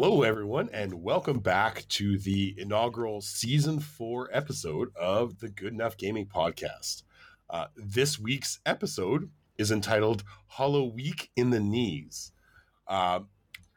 [0.00, 5.96] Hello, everyone, and welcome back to the inaugural season four episode of the Good Enough
[5.96, 7.02] Gaming Podcast.
[7.50, 9.28] Uh, this week's episode
[9.58, 12.30] is entitled Hollow Week in the Knees.
[12.86, 13.22] Uh,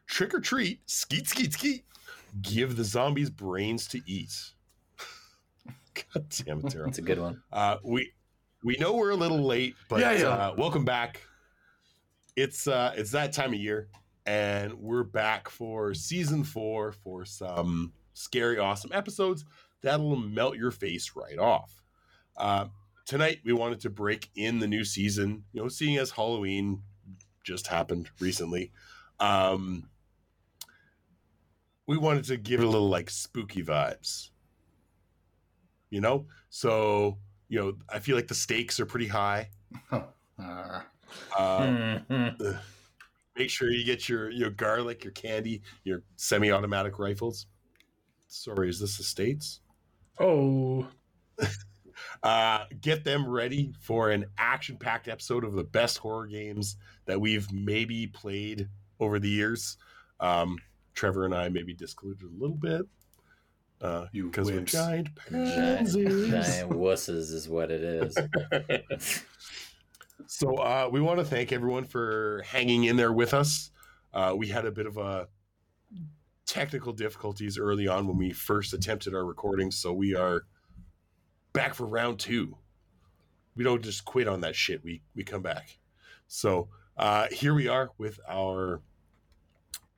[0.05, 1.85] trick or treat, skeet, skeet, skeet,
[2.43, 4.51] give the zombies brains to eat.
[6.13, 6.85] God damn it, Daryl.
[6.85, 7.41] That's a good one.
[7.51, 8.11] Uh, we
[8.63, 10.27] we know we're a little late, but Yeah, yeah.
[10.27, 11.21] Uh, welcome back.
[12.35, 13.89] It's uh, it's that time of year,
[14.25, 19.45] and we're back for season four for some scary, awesome episodes
[19.81, 21.81] that'll melt your face right off.
[22.37, 22.67] Uh,
[23.05, 25.43] tonight, we wanted to break in the new season.
[25.53, 26.81] You know, seeing as Halloween
[27.43, 28.71] just happened recently,
[29.19, 29.89] um,
[31.87, 34.29] we wanted to give it a little like spooky vibes.
[35.89, 37.17] You know, so
[37.49, 39.49] you know, I feel like the stakes are pretty high.
[40.39, 40.81] Uh,
[41.37, 41.67] Uh,
[42.39, 42.59] Mhm.
[43.37, 47.47] Make sure you get your your garlic, your candy, your semi-automatic rifles.
[48.27, 49.61] Sorry, is this the states?
[50.19, 50.87] oh,
[52.23, 57.51] Uh, get them ready for an action-packed episode of the best horror games that we've
[57.51, 58.67] maybe played
[58.99, 59.77] over the years.
[60.19, 60.57] Um,
[60.95, 62.81] Trevor and I maybe discluded a little bit
[63.81, 64.71] uh, You because we're wimps.
[64.71, 66.29] giant giant, pansies.
[66.31, 68.17] giant wusses is what it is.
[70.27, 73.71] So uh, we want to thank everyone for hanging in there with us.
[74.13, 75.27] Uh, we had a bit of a
[76.45, 80.43] technical difficulties early on when we first attempted our recording, so we are
[81.53, 82.57] back for round two.
[83.55, 84.83] We don't just quit on that shit.
[84.83, 85.77] We we come back.
[86.27, 88.81] So uh, here we are with our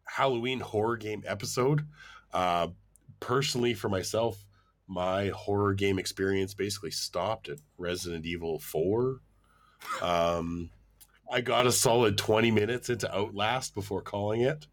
[0.05, 1.87] Halloween horror game episode.
[2.31, 2.67] Uh,
[3.19, 4.43] personally, for myself,
[4.87, 9.21] my horror game experience basically stopped at Resident Evil Four.
[10.01, 10.69] Um,
[11.31, 14.67] I got a solid 20 minutes into Outlast before calling it.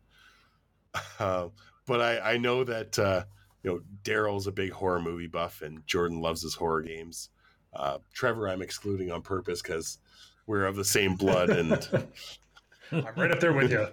[1.19, 1.49] Uh,
[1.87, 3.25] but I, I know that, uh,
[3.63, 7.31] you know, Daryl's a big horror movie buff and Jordan loves his horror games.
[7.73, 9.99] Uh, Trevor, I'm excluding on purpose because
[10.47, 11.51] we're of the same blood.
[11.51, 11.73] And
[12.93, 13.87] I'm right up there with you.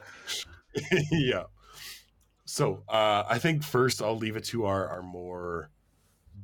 [1.11, 1.43] yeah.
[2.45, 5.69] So uh, I think first I'll leave it to our, our more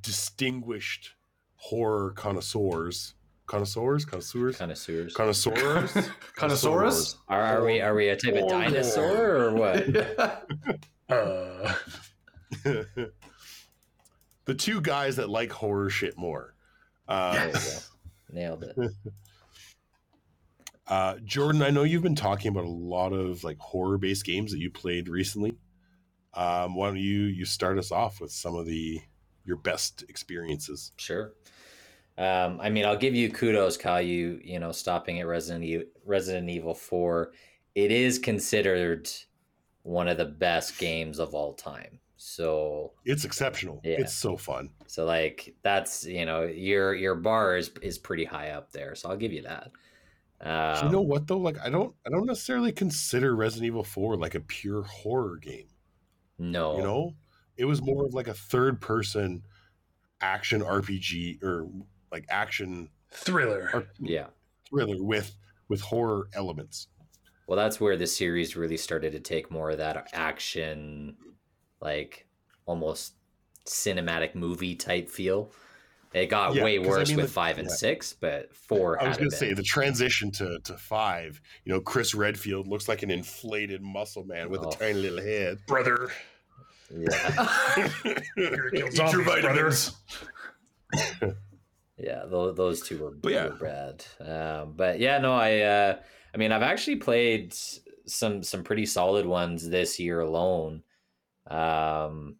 [0.01, 1.13] distinguished
[1.55, 3.15] horror connoisseurs.
[3.53, 4.03] Connoisseurs?
[4.03, 4.57] Connoisseurs?
[4.57, 5.13] Connoisseurs.
[5.13, 6.09] Connoisseurs?
[6.35, 7.17] Connosaurus?
[7.29, 9.95] Are, are we are we a type of dinosaur or what?
[11.09, 11.73] uh,
[14.45, 16.55] the two guys that like horror shit more.
[17.07, 17.79] Uh, There.
[18.31, 18.75] Nailed it.
[20.87, 24.51] uh, Jordan, I know you've been talking about a lot of like horror based games
[24.51, 25.53] that you played recently.
[26.33, 28.99] Um, why don't you you start us off with some of the
[29.45, 30.91] your best experiences?
[30.97, 31.33] Sure.
[32.17, 34.01] Um, I mean, I'll give you kudos, Kyle.
[34.01, 37.31] You you know, stopping at Resident Evil, Resident Evil Four,
[37.75, 39.09] it is considered
[39.83, 41.99] one of the best games of all time.
[42.17, 43.81] So It's exceptional.
[43.83, 43.97] Yeah.
[43.99, 44.69] It's so fun.
[44.87, 48.95] So like that's you know your your bar is is pretty high up there.
[48.95, 49.71] So I'll give you that.
[50.39, 51.37] Um, you know what though?
[51.37, 55.67] Like I don't I don't necessarily consider Resident Evil 4 like a pure horror game.
[56.37, 57.15] no, You know?
[57.55, 59.43] It was more of like a third person
[60.21, 61.67] action RPG or
[62.13, 63.85] like action thriller.
[63.99, 64.27] yeah.
[64.69, 65.35] thriller with
[65.67, 66.87] with horror elements.
[67.47, 71.17] Well, that's where the series really started to take more of that action,
[71.81, 72.25] like
[72.65, 73.15] almost
[73.65, 75.51] cinematic movie type feel.
[76.13, 77.73] It got Yeah, way 'cause I worse mean, with the- five and yeah.
[77.75, 79.01] six, but four.
[79.01, 81.41] I was going to say the transition to, to five.
[81.65, 84.69] You know, Chris Redfield looks like an inflated muscle man with Oh.
[84.69, 85.57] a tiny little head.
[85.65, 86.11] Brother.
[86.91, 87.89] yeah,
[88.37, 89.71] You're gonna kill Eat your zombies, brother.
[91.97, 92.23] yeah.
[92.29, 93.47] Those, those two were, But yeah.
[93.47, 94.05] were bad.
[94.19, 95.59] Um, but yeah, no, I.
[95.59, 95.99] Uh,
[96.33, 97.55] I mean, I've actually played
[98.05, 100.83] some some pretty solid ones this year alone.
[101.49, 102.37] Um,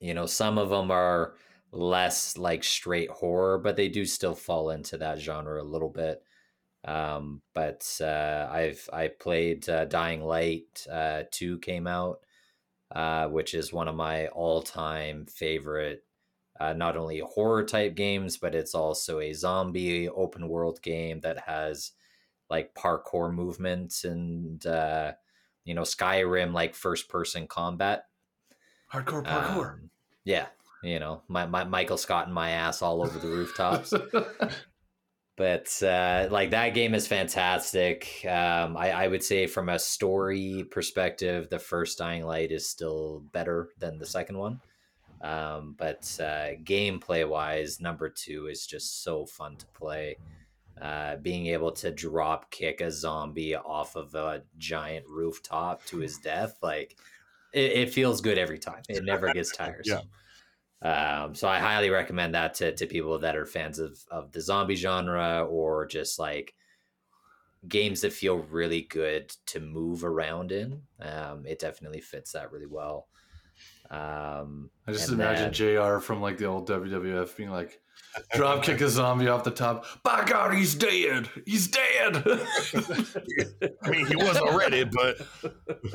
[0.00, 1.34] you know, some of them are
[1.72, 6.22] less like straight horror, but they do still fall into that genre a little bit.
[6.84, 10.86] Um, but uh, I've I played uh, Dying Light.
[10.90, 12.20] Uh, Two came out,
[12.94, 16.04] uh, which is one of my all time favorite.
[16.60, 21.38] Uh, not only horror type games, but it's also a zombie open world game that
[21.46, 21.92] has
[22.48, 25.12] like parkour movements and uh,
[25.64, 28.04] you know Skyrim like first person combat.
[28.92, 29.74] Hardcore parkour.
[29.74, 29.90] Um,
[30.24, 30.46] yeah,
[30.84, 33.92] you know, my, my Michael Scott and my ass all over the rooftops.
[35.36, 38.24] but uh, like that game is fantastic.
[38.24, 43.24] Um, I, I would say from a story perspective, the first Dying Light is still
[43.32, 44.60] better than the second one.
[45.24, 50.18] Um, but uh, gameplay wise, number two is just so fun to play.
[50.80, 56.18] Uh, being able to drop kick a zombie off of a giant rooftop to his
[56.18, 56.96] death, like
[57.54, 58.82] it, it feels good every time.
[58.88, 60.10] It never gets tiresome.
[60.82, 64.42] Um, so I highly recommend that to, to people that are fans of, of the
[64.42, 66.54] zombie genre or just like
[67.66, 70.82] games that feel really good to move around in.
[71.00, 73.08] Um, it definitely fits that really well.
[73.90, 77.80] Um, I just imagine then- JR from like the old WWF being like,
[78.34, 79.84] drop kick a zombie off the top.
[80.02, 81.28] By God, he's dead.
[81.46, 82.16] He's dead.
[82.24, 85.18] I mean, he was already, but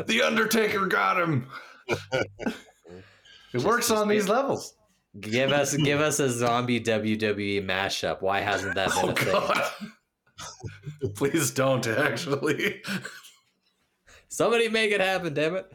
[0.07, 1.47] the Undertaker got him.
[3.53, 4.75] It works on these levels.
[5.19, 8.21] give us give us a zombie WWE mashup.
[8.21, 9.33] Why hasn't that been Oh a thing?
[9.33, 9.71] God.
[11.15, 12.81] Please don't actually.
[14.27, 15.71] Somebody make it happen, damn it.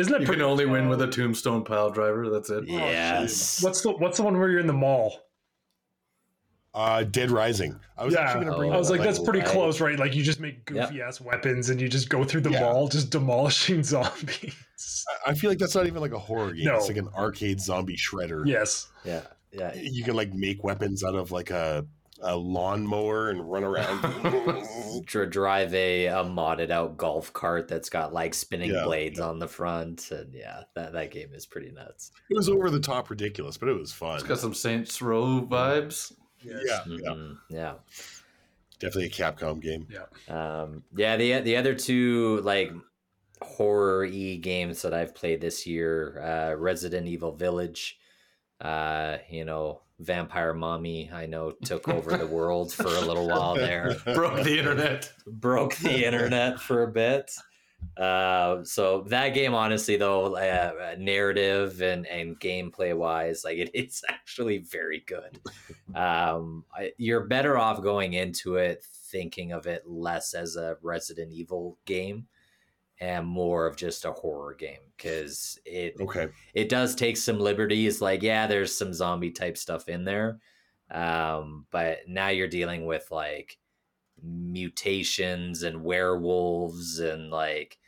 [0.00, 0.40] Isn't that You pretty?
[0.40, 2.28] can only win with a tombstone pile driver.
[2.30, 2.64] That's it.
[2.66, 3.62] Yes.
[3.62, 5.16] What's the What's the one where you're in the mall?
[6.72, 7.78] uh, Dead Rising.
[7.98, 8.20] I was Yeah.
[8.20, 8.70] actually going to bring.
[8.70, 9.06] Oh, I was that like, up.
[9.06, 9.48] that's pretty right.
[9.48, 9.98] close, right?
[9.98, 10.88] Like you just make Yep.
[10.90, 12.60] goofy ass weapons and you just go through the Yeah.
[12.60, 14.54] mall, just demolishing zombies.
[15.26, 16.66] I feel like that's not even like a horror game.
[16.66, 16.76] No.
[16.76, 18.46] It's like an arcade zombie shredder.
[18.46, 18.86] yes.
[19.04, 19.22] Yeah.
[19.52, 19.74] Yeah.
[19.74, 21.84] You can like make weapons out of like a
[22.22, 24.00] a lawnmower and run around.
[25.06, 28.84] Dr- drive a, a modded out golf cart that's got like spinning Yeah.
[28.84, 32.70] blades on the front and yeah that, that game is pretty nuts it was over
[32.70, 34.16] the top ridiculous, but it was fun.
[34.16, 36.12] It's got some Saints Row vibes.
[36.42, 37.36] Yeah, yeah, Mhm.
[37.50, 37.74] yeah
[38.78, 39.86] definitely a Capcom game.
[40.28, 42.72] um yeah the the other two like
[43.42, 47.98] horror e games that i've played this year uh resident evil village
[48.60, 53.54] uh you know vampire mommy i know took over the world for a little while
[53.54, 55.12] there Broke the internet.
[55.26, 57.30] broke the internet for a bit.
[57.96, 64.02] Uh, so that game, honestly, though, uh, narrative and and gameplay wise, like it, it's
[64.08, 65.38] actually very good.
[65.94, 71.32] Um, I, you're better off going into it thinking of it less as a Resident
[71.32, 72.26] Evil game
[73.00, 76.32] and more of just a horror game because it Okay.
[76.54, 80.40] it does take some liberties like yeah there's some zombie type stuff in there
[80.90, 83.58] um but now you're dealing with like
[84.22, 87.78] mutations and werewolves and like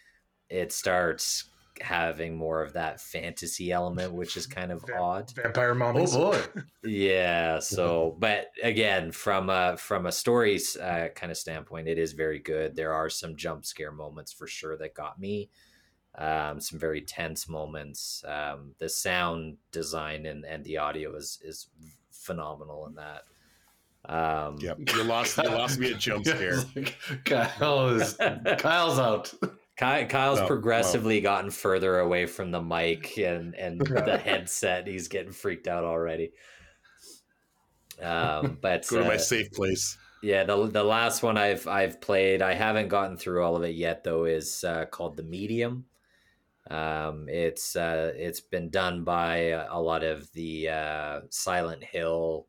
[0.50, 1.50] it starts
[1.82, 6.40] having more of that fantasy element which is kind of Va- odd Vampire Oh boy.
[6.84, 12.12] yeah so but again from a from a stories uh, kind of standpoint it is
[12.12, 15.50] very good there are some jump scare moments for sure that got me
[16.18, 21.68] um, some very tense moments um, the sound design and, and the audio is is
[22.10, 23.22] phenomenal in that
[24.04, 24.78] um Yep.
[24.94, 25.38] You lost.
[25.38, 26.54] You lost me at jump scare.
[26.58, 28.16] It's like, Kyle is
[28.58, 29.32] Kyle's out.
[29.82, 34.86] Ky- Kyle's progressively gotten further away from the mic and and the headset.
[34.86, 36.32] He's getting freaked out already.
[38.00, 39.96] Um, but Go to my uh, safe place.
[40.22, 43.74] Yeah, the the last one I've I've played, I haven't gotten through all of it
[43.74, 45.86] yet though, is uh, called The Medium.
[46.70, 49.36] Um, it's uh, it's been done by
[49.68, 52.46] a lot of the uh, Silent Hill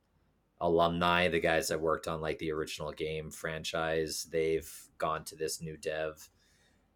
[0.62, 4.28] alumni, the guys that worked on like the original game franchise.
[4.32, 6.30] They've gone to this new dev.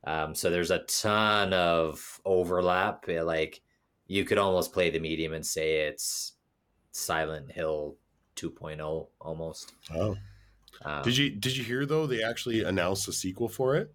[0.07, 3.05] Um, so there's a ton of overlap.
[3.09, 3.61] eh, Like
[4.07, 6.33] you could almost play the medium and say it's
[6.91, 7.97] Silent Hill
[8.37, 9.73] 2.0 almost.
[9.93, 10.15] Oh.
[10.85, 12.05] Um, Did you did you hear though?
[12.07, 13.93] They actually announced a sequel for it.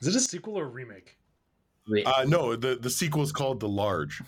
[0.00, 1.16] Is it a sequel or a remake?
[2.04, 4.20] Uh, no, the the sequel is called The Large.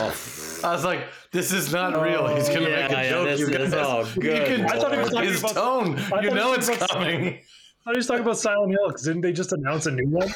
[0.00, 2.26] oh, I was like, this is not real.
[2.34, 3.28] He's gonna yeah, make a joke.
[3.28, 5.40] this He's gonna is- oh, You good can I thought he was tell talking his
[5.40, 6.22] about- tone.
[6.24, 7.40] You know it's talking about- coming.
[7.86, 10.28] I was talking about Silent Hill because didn't they just announce a new one?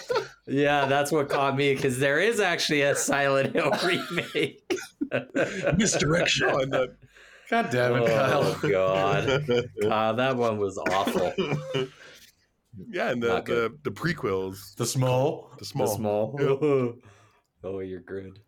[0.46, 4.68] yeah, that's what caught me because there is actually a Silent Hill remake.
[5.76, 6.48] Misdirection.
[6.48, 6.96] No, and the,
[7.50, 8.70] God damn it, oh Kyle.
[8.70, 9.28] god,
[9.84, 11.32] uh, that one was awful.
[12.90, 13.78] yeah, and the, the good.
[13.84, 15.50] the prequels, The small.
[15.52, 16.36] the The small, small.
[17.64, 18.40] oh, you're good.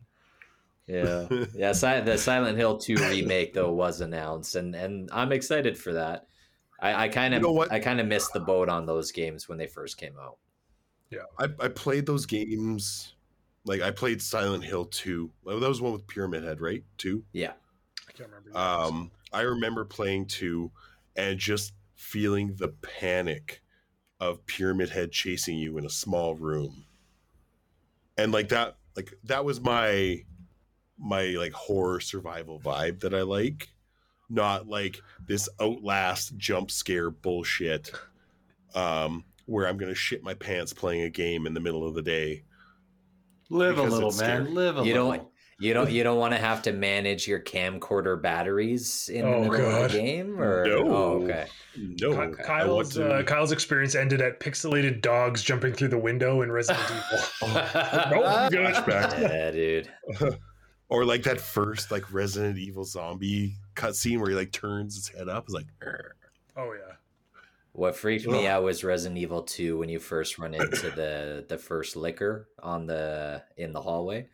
[0.89, 1.73] Yeah, yeah.
[1.73, 6.27] Si- the Silent Hill Two remake though was announced, and and I'm excited for that.
[6.81, 7.67] I, I kind of You know?
[7.71, 10.39] I kind of missed the boat on those games when they first came out.
[11.39, 13.15] I, I played those games.
[13.65, 15.31] Like I played Silent Hill two.
[15.47, 16.85] That was one with Pyramid Head, right?
[16.97, 17.25] Two.
[17.33, 17.53] Yeah,
[18.09, 18.57] I can't remember.
[18.57, 20.71] Um, I remember playing two,
[21.17, 23.63] and just feeling the panic
[24.21, 26.85] of Pyramid Head chasing you in a small room,
[28.17, 30.25] and like that, like that was my
[30.99, 33.69] my like horror survival vibe that I like,
[34.31, 37.91] not like this outlast jump scare bullshit,
[38.75, 42.03] um, where I'm gonna shit my pants playing a game in the middle of the
[42.03, 42.43] day.
[43.51, 44.45] Live a little, man.
[44.45, 44.51] scary.
[44.51, 45.11] Live a You little.
[45.13, 45.29] don't-
[45.61, 49.51] You don't you don't want to have to manage your camcorder batteries in Oh, the
[49.51, 50.77] middle of the game, or No.
[50.95, 51.47] oh, okay.
[51.77, 55.89] No, Ky- I want Kyle's to- uh, Kyle's experience ended at pixelated dogs jumping through
[55.89, 56.87] the window in Resident
[57.43, 57.55] Evil.
[57.55, 59.21] Nope, flashback.
[59.21, 59.89] Yeah, dude.
[60.91, 65.29] or like that first like Resident Evil zombie cutscene where he like turns his head
[65.29, 65.45] up.
[65.45, 66.17] It's like, "Arr."
[66.57, 66.95] Oh yeah.
[67.73, 71.57] What freaked me out was Resident Evil 2 when you first run into the the
[71.59, 74.27] first Licker on the in the hallway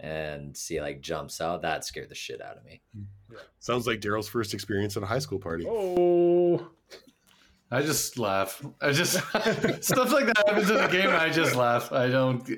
[0.00, 1.62] and see like jumps out.
[1.62, 2.80] That scared the shit out of me.
[3.58, 5.66] sounds like Daryl's first experience at a high school party.
[5.68, 6.66] Oh.
[7.70, 8.64] I just laugh.
[8.80, 9.14] I just
[9.82, 11.08] stuff like that happens in the game.
[11.08, 11.92] and I just laugh.
[11.92, 12.48] I don't.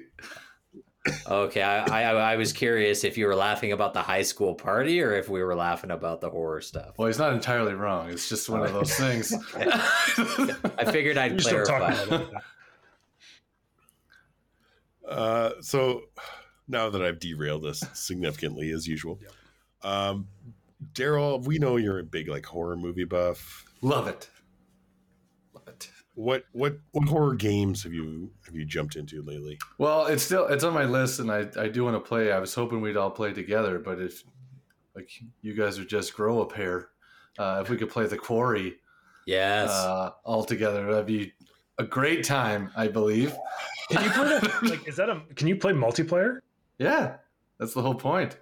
[1.28, 5.00] Okay, I, I I was curious if you were laughing about the high school party
[5.00, 6.98] or if we were laughing about the horror stuff.
[6.98, 8.10] Well, he's not entirely wrong.
[8.10, 9.32] It's just one of those things.
[9.56, 12.16] I figured I'd You're clarify.
[12.16, 12.28] it.
[15.08, 16.02] Uh, so
[16.68, 19.20] now that I've derailed this significantly as usual,
[19.82, 20.26] um,
[20.94, 23.64] Daryl, we know you're a big like horror movie buff.
[23.82, 24.28] Love it.
[26.16, 26.44] Love it.
[26.44, 29.58] What what what horror games have you have you jumped into lately?
[29.78, 32.32] Well, it's still it's on my list, and I I do want to play.
[32.32, 34.24] I was hoping we'd all play together, but if
[34.94, 35.10] like
[35.42, 36.88] you guys would just grow a pair,
[37.38, 38.76] uh, if we could play the quarry
[39.26, 39.70] Yes.
[39.70, 41.32] uh, all together, that'd be
[41.78, 42.70] a great time.
[42.76, 43.34] I believe.
[43.90, 44.62] Can you play that?
[44.62, 45.20] Like, is that a?
[45.34, 46.38] Can you play multiplayer?
[46.78, 47.16] yeah,
[47.58, 48.38] that's the whole point.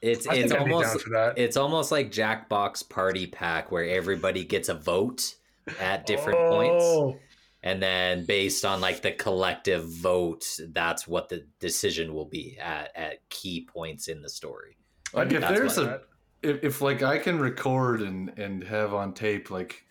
[0.00, 3.84] it's I it's think I'd be down almost it's almost like Jackbox Party Pack where
[3.84, 5.34] everybody gets a vote
[5.78, 6.84] at different points.
[6.84, 7.16] Oh,
[7.62, 12.90] and then based on like the collective vote that's what the decision will be at
[12.96, 14.78] at key points in the story
[15.12, 16.00] Like if That's there's what- a
[16.42, 19.84] if, if like I can record and and have on tape like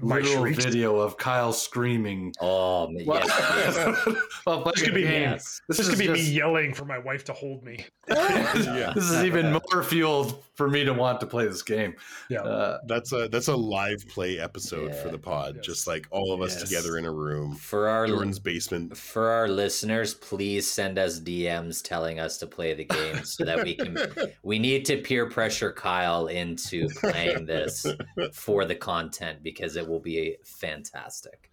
[0.00, 0.64] My literal shrieks.
[0.64, 2.32] video of Kyle screaming.
[2.40, 4.16] oh man, Well, yes, yes.
[4.46, 5.10] Well, This could be me.
[5.10, 5.60] yes.
[5.68, 7.84] This, This could be me yelling for my wife to hold me.
[8.08, 8.92] Yeah.
[8.94, 11.94] This is even more fuel for me to want to play this game.
[12.30, 12.40] Yeah.
[12.42, 15.64] Uh, That's a that's a live play episode for the pod, Yes.
[15.66, 16.68] just like all of us Yes.
[16.68, 17.54] together in a room.
[17.56, 18.96] for our Jordan's basement.
[18.96, 23.62] for our listeners please send us dms telling us to play the game so that
[23.64, 23.96] we can
[24.42, 27.84] we need to peer pressure kyle into playing this
[28.32, 31.50] for the content because it will be fantastic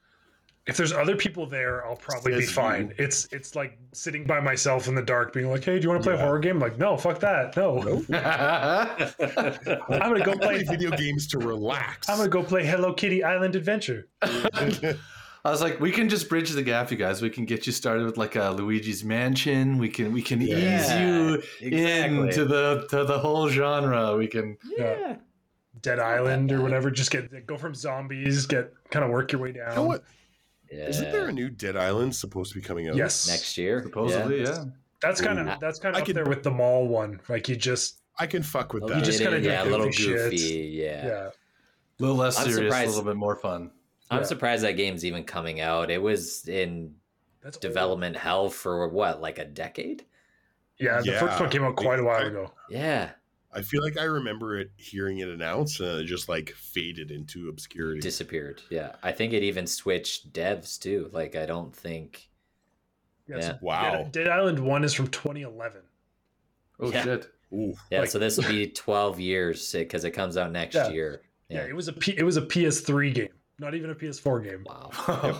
[0.66, 2.56] If there's other people there, I'll probably be Says you.
[2.56, 2.94] fine.
[2.98, 6.02] It's it's like sitting by myself in the dark, being like, "Hey, do you want
[6.02, 6.24] to play Yeah.
[6.24, 7.80] a horror game?" like, no, fuck that, no.
[9.90, 10.64] I'm gonna go play play.
[10.64, 12.08] video games to relax.
[12.10, 14.08] I'm gonna go play Hello Kitty Island Adventure.
[15.46, 17.22] I was like, we can just bridge the gap, you guys.
[17.22, 19.78] We can get you started with like a Luigi's Mansion.
[19.78, 24.16] We can we can ease Yeah, you into the to the whole genre.
[24.16, 25.18] We can yeah
[25.82, 26.92] Dead Island or whatever.
[26.92, 29.70] Just get go from zombies, get kind of work your way down.
[29.72, 30.04] You know what?
[30.72, 32.96] yeah Isn't there a new Dead Island supposed to be coming out?
[32.96, 34.66] Yes, next year supposedly, yeah.
[35.02, 37.20] That's kind of that's kind of up could- there with the mall one.
[37.28, 38.98] Like you just I can fuck with that.
[38.98, 40.70] You just little- kinda do yeah, a little goofy shit.
[40.72, 41.06] Yeah.
[41.08, 41.28] yeah.
[41.28, 41.32] A
[42.00, 43.72] little less I'm serious, a little bit more fun.
[44.12, 44.26] I'm Yeah.
[44.26, 45.90] surprised that game's even coming out.
[45.90, 46.96] It was in
[47.42, 47.62] That's old.
[47.62, 50.06] development hell for what, like a decade?
[50.80, 52.52] Yeah, the first one came out quite a while ago.
[52.70, 53.12] Yeah,
[53.56, 57.50] I feel like I remember it hearing it announced and it just like faded into
[57.50, 58.00] obscurity.
[58.02, 58.62] disappeared.
[58.70, 61.10] Yeah, I think it even switched devs too.
[61.14, 62.30] Like, I don't think.
[63.28, 63.42] Yeah, Yeah.
[63.42, 63.92] so Wow.
[63.92, 65.82] Dead, Dead Island One is from 2011.
[66.80, 67.04] Oh Yeah.
[67.04, 67.28] shit.
[67.54, 67.74] Ooh.
[67.92, 70.90] Yeah, Like- so this will be 12 years because it comes out next Yeah.
[70.90, 71.22] year.
[71.50, 71.62] Yeah.
[71.64, 71.68] Yeah.
[71.70, 73.30] it was a P, it was a PS3 game,
[73.60, 74.64] not even a PS4 game.
[74.66, 74.90] Wow.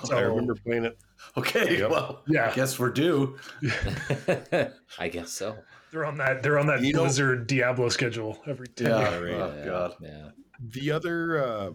[0.06, 0.98] So- I remember playing it.
[1.38, 1.90] okay, Yep.
[1.90, 2.52] well, Yeah.
[2.52, 3.38] I guess we're due.
[5.00, 5.58] I guess so.
[5.94, 9.18] They're on that they're on that You know- Blizzard Diablo schedule every 10 Yeah.
[9.20, 9.34] right.
[9.36, 9.94] Oh yeah, god.
[10.02, 10.30] Yeah.
[10.60, 11.72] The other, uh,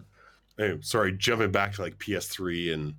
[0.59, 2.95] oh, sorry, jumping back to like PS3 and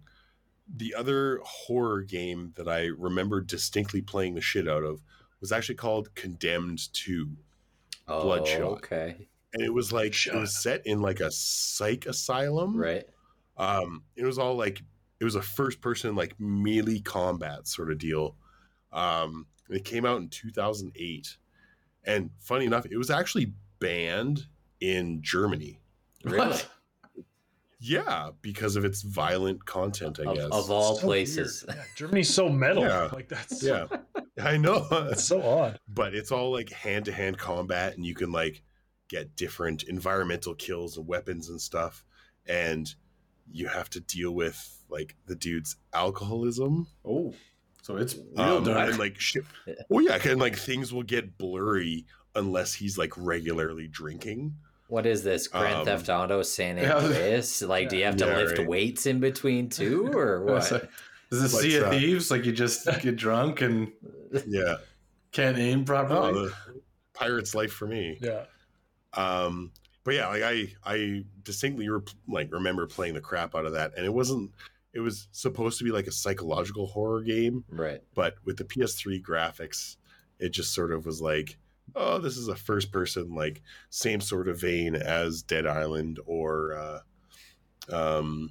[0.77, 5.03] the other horror game that I remember distinctly playing the shit out of
[5.41, 7.29] was actually called Condemned 2.
[8.09, 8.61] Oh, Bloodshot.
[8.63, 9.29] Okay.
[9.53, 12.77] And it was like, it was set in like a psych asylum.
[12.77, 13.05] Right.
[13.59, 14.81] um it was all like
[15.19, 18.37] it was a first person like melee combat sort of deal
[18.91, 21.37] um it came out in 2008
[22.05, 24.47] and funny enough it was actually banned
[24.81, 25.81] in germany
[26.25, 26.39] Really?
[26.39, 26.69] What?
[27.83, 31.65] yeah because of its violent content i Of, guess of all So places.
[31.67, 32.83] Yeah, Germany's so metal.
[32.85, 33.09] Yeah.
[33.13, 33.87] Like that's yeah
[34.43, 35.79] i know It's so odd.
[35.89, 38.63] but it's all like hand-to-hand combat and you can like
[39.09, 42.05] get different environmental kills and weapons and stuff
[42.47, 42.95] and
[43.51, 47.35] you have to deal with like the dude's alcoholism Oh.
[47.91, 48.91] So it's real Um, dark.
[48.91, 49.45] and like shit.
[49.91, 54.55] Oh yeah, and like things will get blurry unless he's like regularly drinking.
[54.89, 55.47] What is this?
[55.49, 56.97] Grand Um, Theft Auto San yeah.
[56.97, 57.63] Andreas?
[57.63, 58.67] Like, do you have to Yeah, lift right.
[58.69, 60.83] weights in between too, or It's what?
[60.83, 60.91] like-
[61.33, 62.31] Is this But, Sea of Thieves?
[62.31, 63.93] Like you just get drunk and
[64.47, 64.77] Yeah,
[65.33, 66.19] Can't aim properly.
[66.33, 66.55] Oh, the
[67.15, 68.19] pirate's life for me.
[68.21, 68.45] Yeah.
[69.15, 69.73] Um,
[70.05, 73.93] but yeah, like I I distinctly re- like remember playing the crap out of that,
[73.97, 74.51] and it wasn't.
[74.93, 78.01] It was supposed to be like a psychological horror game, Right.
[78.15, 79.97] but with the PS3 graphics,
[80.39, 81.59] it just sort of was like,
[81.95, 86.75] oh, this is a first person, like same sort of vein as Dead Island or
[86.75, 88.51] uh, um,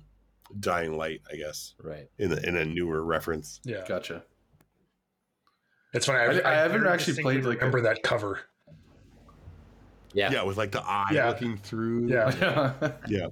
[0.60, 2.08] Dying Light, I guess, Right.
[2.17, 3.60] in a, in a newer reference.
[3.65, 3.84] Yeah.
[3.88, 4.24] Gotcha.
[5.93, 6.19] It's funny.
[6.19, 8.39] I- I haven't actually played, like, a- remember that cover.
[10.13, 10.31] Yeah.
[10.31, 11.27] Yeah, with like the eye Yeah.
[11.29, 12.08] looking through.
[12.08, 12.91] Yeah.
[13.08, 13.27] Yeah.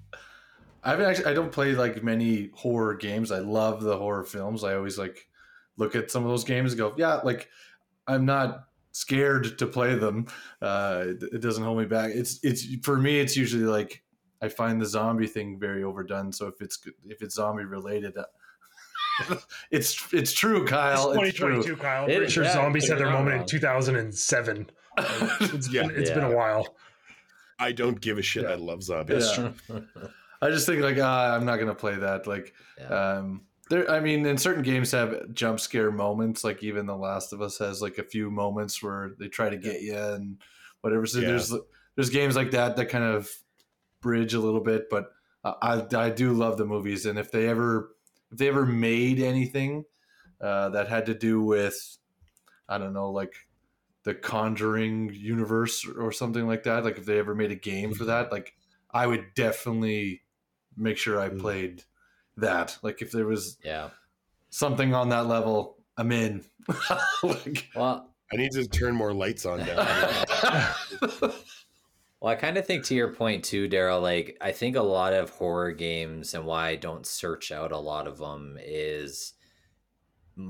[0.84, 1.26] I haven't actually.
[1.26, 3.32] I don't play like many horror games.
[3.32, 4.64] I love the horror films.
[4.64, 5.28] I always like
[5.78, 7.50] look at some of those games and go, yeah, like
[8.08, 10.28] I'm not scared to play them.
[10.62, 12.12] Uh, it, it doesn't hold me back.
[12.14, 13.20] It's it's for me.
[13.20, 14.04] It's usually like
[14.42, 16.32] I find the zombie thing very overdone.
[16.32, 18.18] So if it's if it's zombie related.
[18.18, 18.24] Uh,
[19.72, 21.12] it's it's true, Kyle.
[21.14, 21.56] It's It's true.
[21.64, 22.06] 2022, Kyle.
[22.06, 24.70] It Pretty sure yeah, zombies had their not moment in 2007.
[25.00, 25.88] It's Yeah.
[25.88, 26.76] been, it's been a while.
[27.60, 28.44] I don't give a shit.
[28.44, 28.52] Yeah.
[28.52, 29.28] I love zombies.
[30.42, 30.48] Yeah.
[30.48, 32.28] I just think like ah, I'm not gonna play that.
[32.28, 32.88] Like Yeah.
[33.18, 37.34] um there I mean in certain games have jump scare moments, like even The Last
[37.34, 40.42] of Us has like a few moments where they try to get you and
[40.82, 41.06] whatever.
[41.06, 41.28] So Yeah.
[41.30, 41.54] there's
[41.96, 43.30] there's games like that that kind of
[44.02, 45.10] bridge a little bit, but
[45.44, 47.96] uh, I I do love the movies and if they ever
[48.32, 49.86] if they ever made anything
[50.42, 51.98] uh, that had to do with
[52.70, 53.34] I don't know like
[54.04, 58.06] the Conjuring universe or something like that, like if they ever made a game for
[58.06, 58.54] that, like
[58.92, 60.22] I would definitely
[60.78, 61.40] make sure I Mm.
[61.42, 61.84] played
[62.38, 62.78] that.
[62.84, 63.90] Like if there was yeah.
[64.50, 66.46] something on that level, I'm in.
[67.24, 69.88] like, Well, I need to turn more lights on down.
[72.20, 74.02] Well, I kind of think to your point too, Daryl.
[74.02, 77.78] Like, I think a lot of horror games and why I don't search out a
[77.78, 79.34] lot of them is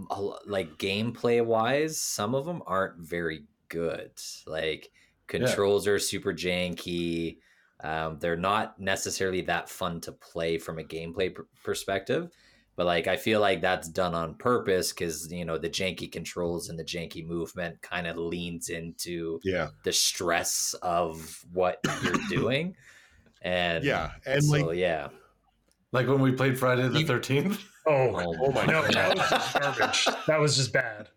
[0.10, 4.12] a lo- like gameplay wise, some of them aren't very good.
[4.46, 4.92] Like,
[5.28, 7.40] controls are super janky.
[7.84, 12.30] Um, they're not necessarily that fun to play from a gameplay pr- perspective.
[12.76, 16.70] But like, I feel like that's done on purpose because you know the janky controls
[16.70, 22.76] and the janky movement kind of leans into yeah, the stress of what you're doing.
[23.42, 25.10] And yeah, and so like yeah,
[25.92, 27.64] like when we played Friday the Thirteenth.
[27.88, 28.10] Oh,
[28.46, 28.94] Oh my no, God.
[28.94, 30.26] that was just garbage.
[30.28, 31.08] That was just bad.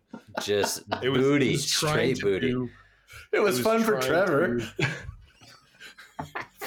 [0.41, 2.51] just it was, booty, it was straight booty.
[2.51, 2.69] do-
[3.33, 4.59] It was, it fun for Trevor.
[4.59, 4.87] to-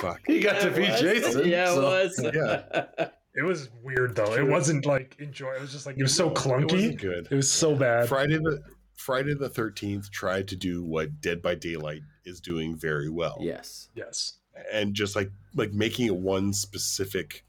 [0.05, 0.21] Fuck.
[0.27, 1.47] He got to be Jason.
[1.49, 2.31] Yeah, so- it was.
[2.35, 3.07] Yeah.
[3.37, 4.33] It was weird though.
[4.35, 5.55] It wasn't like enjoy.
[5.55, 6.73] It was just like it was so It clunky.
[6.73, 7.27] wasn't good.
[7.31, 8.09] It was so bad.
[8.09, 8.63] Friday the
[8.95, 13.37] Friday the Thirteenth tried to do what Dead by Daylight is doing very well.
[13.41, 13.89] yes.
[13.97, 14.35] Yes.
[14.73, 17.45] and just like like making it one specific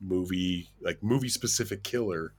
[0.00, 2.32] movie like movie specific killer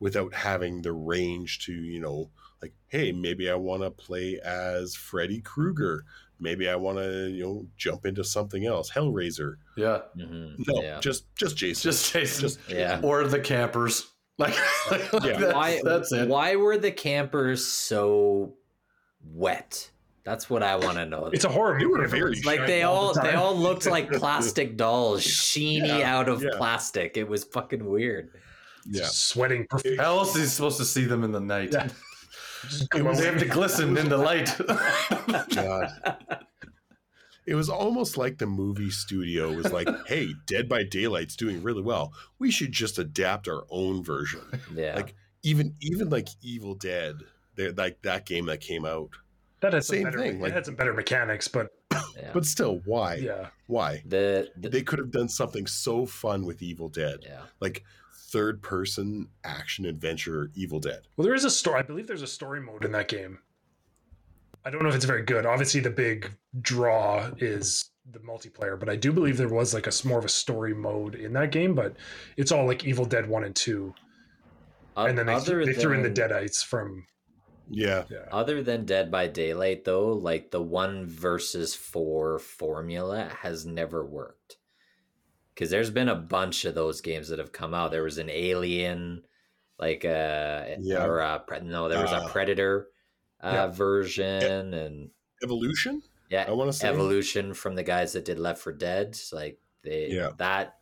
[0.00, 2.30] without having the range to you know
[2.62, 6.04] like hey maybe i want to play as freddy krueger
[6.40, 11.00] maybe i want to you know jump into something else hellraiser Yeah, hmm no Yeah.
[11.00, 12.40] just just jason just Jason.
[12.42, 13.00] just Yeah.
[13.02, 14.06] or the campers.
[14.38, 14.54] Like,
[14.90, 15.38] like Yeah.
[15.38, 15.80] that's, why?
[15.82, 16.28] that's it.
[16.28, 18.54] Why were the campers so
[19.34, 19.90] wet?
[20.24, 21.26] That's what I want to know.
[21.32, 22.10] It's a horror They were movie.
[22.18, 26.28] very like they all all the they all looked like plastic dolls, sheeny Yeah, out
[26.28, 26.50] of yeah.
[26.56, 27.16] plastic.
[27.16, 28.30] It was fucking weird.
[28.86, 29.96] yeah sweating profusely.
[29.96, 31.74] How else is he supposed to see them in the night?
[32.64, 32.68] Yeah.
[32.70, 34.54] Just It was- They have to glisten in the light.
[35.54, 35.92] god
[37.46, 41.82] it was almost like the movie studio was like hey dead by daylight's doing really
[41.82, 44.40] well we should just adapt our own version
[44.74, 44.96] Yeah.
[44.96, 47.14] Like, even even like Evil Dead,
[47.54, 49.10] they're like that game that came out.
[49.60, 51.68] That had some Same better, thing, It like- had some better mechanics, but
[52.16, 52.30] yeah.
[52.34, 53.14] But still, why?
[53.14, 54.02] yeah, Why?
[54.04, 57.42] the, the They could have done something so fun with Evil Dead, yeah.
[57.60, 57.84] like
[58.28, 61.08] third person action adventure Evil Dead.
[61.16, 61.78] Well, there is a story.
[61.78, 63.38] I believe there's a story mode in that game.
[64.64, 65.46] I don't know if it's very good.
[65.46, 69.92] Obviously, the big draw is the multiplayer, but I do believe there was like a
[70.06, 71.74] more of a story mode in that game.
[71.74, 71.96] But
[72.36, 73.94] it's all like Evil Dead one and two,
[74.96, 77.06] and then they, Other they threw in the Deadites from
[77.70, 78.26] Yeah, yeah.
[78.30, 84.57] Other than Dead by Daylight, though, like the one versus four formula has never worked.
[85.58, 87.90] Because there's been a bunch of those games that have come out.
[87.90, 89.24] There was an Alien,
[89.76, 91.04] like uh, Yeah.
[91.04, 92.86] or uh, pre- no, there was Uh, a Predator
[93.42, 93.66] uh, yeah.
[93.66, 95.10] version, and
[95.42, 96.00] Evolution.
[96.30, 99.18] yeah, I want to say Evolution from the guys that did Left 4 Dead.
[99.32, 100.30] Like they Yeah.
[100.38, 100.76] that,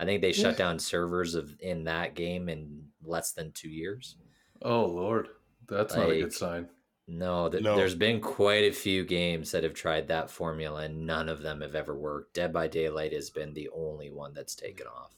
[0.00, 4.16] I think they shut down servers of in that game in less than two years.
[4.62, 5.28] oh Lord,
[5.68, 6.70] that's not a good sign.
[7.06, 7.76] No, th- No.
[7.76, 11.60] there's been quite a few games that have tried that formula, and none of them
[11.60, 12.34] have ever worked.
[12.34, 15.12] Dead by Daylight has been the only one that's taken off.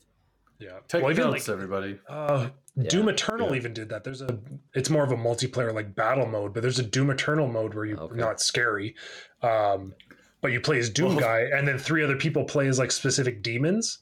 [0.59, 0.79] Yeah.
[0.89, 2.01] Take Well, notes, like everybody.
[2.09, 2.49] uh,
[2.89, 3.57] Doom Eternal Yeah.
[3.57, 4.05] even did that.
[4.05, 4.39] There's a
[4.75, 7.85] it's more of a multiplayer like battle mode, but there's a Doom Eternal mode where
[7.85, 8.17] you Okay.
[8.17, 8.97] not scary.
[9.43, 9.95] Um,
[10.41, 12.91] but you play as Doom Well- guy, and then three other people play as like
[12.91, 13.99] specific demons,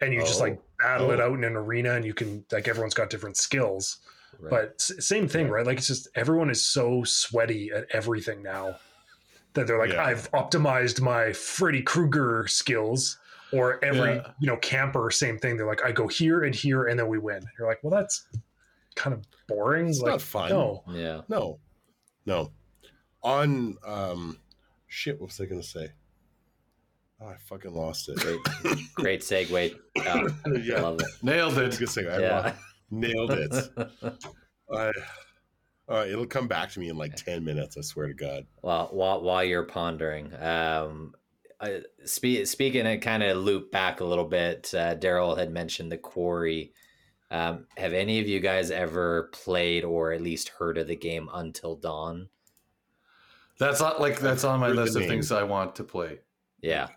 [0.00, 0.44] and you just Oh.
[0.44, 1.24] like battle it Oh.
[1.32, 3.98] out in an arena, and you can like everyone's got different skills.
[4.38, 4.50] Right.
[4.50, 5.66] But same thing, right?
[5.66, 8.76] Like it's just everyone is so sweaty at everything now
[9.54, 10.04] that they're like, Yeah.
[10.04, 13.18] I've optimized my Freddy Krueger skills.
[13.52, 14.30] Or every Yeah.
[14.38, 15.56] you know camper, same thing.
[15.56, 17.42] They're like, I go here and here, and then we win.
[17.58, 18.24] You're like, well, that's
[18.94, 19.88] kind of boring.
[19.88, 20.50] It's like, not fun.
[20.50, 21.22] No, yeah.
[21.28, 21.58] No,
[22.26, 22.52] no.
[23.24, 24.38] On um,
[24.86, 25.18] shit.
[25.20, 25.90] What was I gonna say?
[27.20, 28.18] Oh, I fucking lost it.
[28.18, 28.38] Great,
[28.94, 29.74] great segue.
[29.98, 30.28] Oh,
[30.62, 31.80] yeah, Nailed I was it.
[31.80, 32.30] gonna say I it.
[32.30, 32.54] lost- Yeah.
[32.90, 33.54] Nailed it.
[34.72, 34.92] I,
[35.88, 37.76] uh, it'll come back to me in like ten minutes.
[37.76, 38.46] I swear to God.
[38.60, 41.14] While while while you're pondering, um,
[41.60, 45.90] I, spe- speaking and kind of loop back a little bit, uh, Daryl had mentioned
[45.90, 46.72] the quarry.
[47.32, 51.28] Um, have any of you guys ever played or at least heard of the game
[51.32, 52.28] Until Dawn?
[53.58, 56.20] That's not like that's on my list of things I want to play.
[56.62, 56.88] Yeah.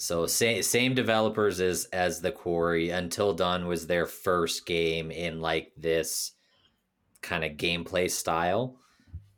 [0.00, 2.88] So same same developers as as the Quarry.
[2.88, 6.32] Until Dawn was their first game in like this
[7.20, 8.80] kind of gameplay style,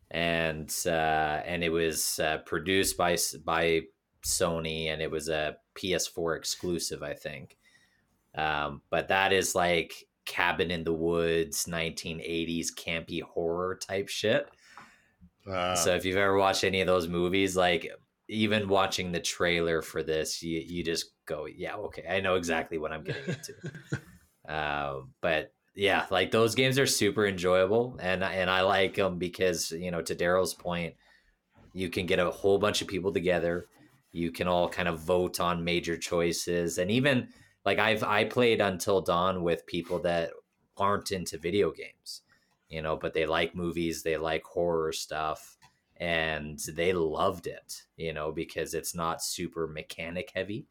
[0.08, 3.82] and uh, and it was uh, produced by by
[4.24, 7.58] Sony, and it was a PS4 exclusive, I think.
[8.36, 14.48] Um, but that is like cabin in the woods, 1980s campy horror type shit.
[15.44, 17.90] Uh, So if you've ever watched any of those movies, like
[18.32, 22.78] even watching the trailer for this, you you just go, yeah, okay, I know exactly
[22.78, 23.54] what I'm getting into.
[24.48, 29.70] uh, but yeah, like those games are super enjoyable, and and I like them because
[29.72, 30.94] you know, to Daryl's point,
[31.72, 33.66] you can get a whole bunch of people together.
[34.12, 37.28] You can all kind of vote on major choices, and even
[37.64, 40.30] like I've I played Until Dawn with people that
[40.76, 42.22] aren't into video games
[42.72, 45.51] you know, but they like movies, they like horror stuff,
[46.02, 50.66] and they loved it, you know, because it's not super mechanic heavy.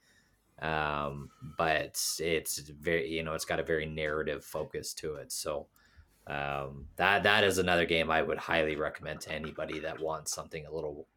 [0.61, 5.31] Um, but it's very, you know, it's got a very narrative focus to it.
[5.31, 5.67] So
[6.27, 10.65] um, that that is another game I would highly recommend to anybody that wants something
[10.65, 11.07] a little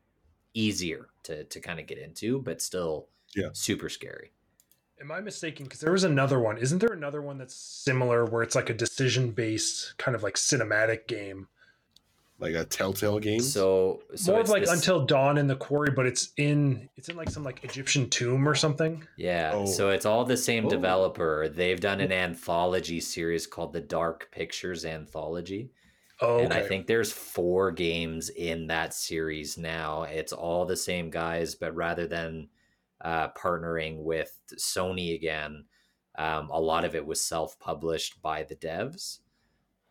[0.54, 3.48] easier to to kind of get into, but still Yeah.
[3.52, 4.32] super scary.
[5.00, 5.64] Am I mistaken?
[5.64, 6.56] Because there was another one.
[6.56, 10.36] Isn't there another one that's similar where it's like a decision based kind of like
[10.36, 11.48] cinematic game?
[12.44, 13.40] Like a Telltale game.
[13.40, 16.88] So, so More of it's like this- Until Dawn in the Quarry, but it's in
[16.96, 19.06] it's in like some like Egyptian tomb or something.
[19.16, 19.66] Yeah, Oh.
[19.66, 20.70] so it's all the same Oh.
[20.70, 21.48] developer.
[21.48, 25.70] They've done an anthology series called the Dark Pictures Anthology.
[26.20, 30.04] Oh, And I think there's four games in that series now.
[30.04, 32.48] It's all the same guys, but rather than
[33.00, 35.64] uh, partnering with Sony again,
[36.16, 39.18] um, a lot of it was self published by the devs.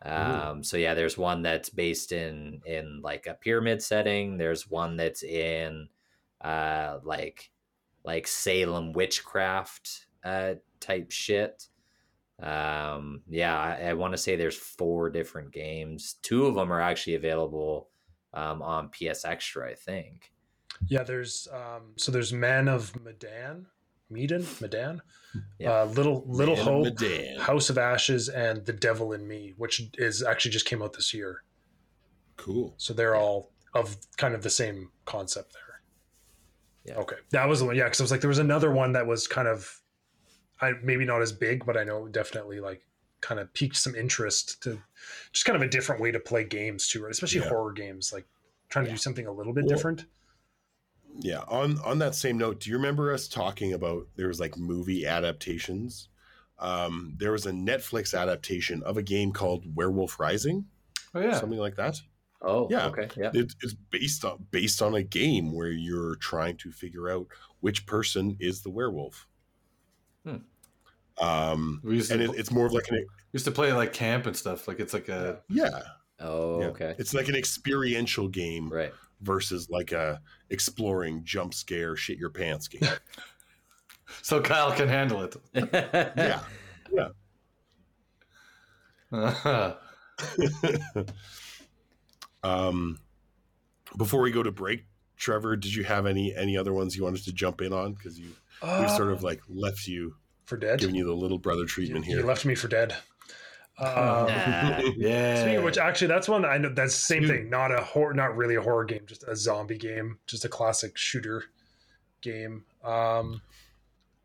[0.04, 4.36] Um, so yeah, there's one that's based in in like a pyramid setting.
[4.36, 5.88] There's one that's in
[6.42, 7.50] uh, like
[8.04, 11.68] like Salem witchcraft uh, type shit.
[12.42, 16.16] Um, yeah, I, I want to say there's four different games.
[16.22, 17.88] Two of them are actually available
[18.34, 20.32] um, on PS Extra, I think.
[20.88, 23.66] yeah, there's um so there's Man of Medan,
[24.10, 25.02] Medan, Medan,
[25.58, 25.82] Yeah.
[25.82, 27.38] uh, Little Little Man Hope, Medan.
[27.40, 31.12] House of Ashes, and The Devil in Me, which is actually just came out this
[31.14, 31.42] year.
[32.36, 32.74] Cool.
[32.76, 35.80] So they're all of kind of the same concept there.
[36.84, 37.00] Yeah.
[37.00, 37.76] Okay, that was the one.
[37.76, 39.80] Yeah, because I was like, there was another one that was kind of,
[40.60, 42.82] I maybe not as big, but I know definitely like
[43.20, 44.80] kind of piqued some interest to
[45.32, 47.10] just kind of a different way to play games too, right?
[47.10, 47.48] Especially Yeah.
[47.48, 48.26] horror games, like
[48.68, 48.96] trying to Yeah.
[48.96, 50.04] do something a little bit Well, different.
[51.20, 51.42] Yeah.
[51.48, 55.06] On on that same note, do you remember us talking about there was like movie
[55.06, 56.08] adaptations?
[56.58, 60.66] Um, there was a Netflix adaptation of a game called Werewolf Rising,
[61.14, 61.38] Oh yeah.
[61.38, 62.00] something like that.
[62.40, 62.86] Oh, Yeah.
[62.88, 63.30] okay, yeah.
[63.34, 67.26] It, it's based on based on a game where you're trying to figure out
[67.60, 69.26] which person is the werewolf.
[70.24, 70.36] Hmm.
[71.20, 73.72] Um, We used to, and it, it's more of like an we used to play
[73.72, 74.66] like camp and stuff.
[74.68, 75.80] Like it's like a yeah,
[76.20, 76.66] Oh, yeah.
[76.68, 78.92] okay, It's like an experiential game right.
[79.24, 82.88] Versus like a exploring jump scare shit your pants game.
[84.22, 85.36] so Kyle can handle it.
[86.16, 86.40] yeah.
[89.12, 89.74] Yeah.
[92.44, 93.00] Um,
[93.96, 94.84] before we go to break,
[95.16, 97.94] Trevor, did you have any any other ones you wanted to jump in on?
[97.94, 98.32] Because you
[98.62, 100.78] we've sort of like left you, for dead.
[100.78, 102.20] giving you the little brother treatment You here.
[102.20, 102.94] You left me for dead.
[103.78, 104.80] Um, Nah.
[104.96, 105.36] yeah.
[105.40, 106.68] Speaking of which, actually, that's one I know.
[106.68, 107.50] That's the same thing.
[107.50, 110.96] Not a horror, not really a horror game, just a zombie game, just a classic
[110.96, 111.44] shooter
[112.20, 112.64] game.
[112.84, 113.42] Um,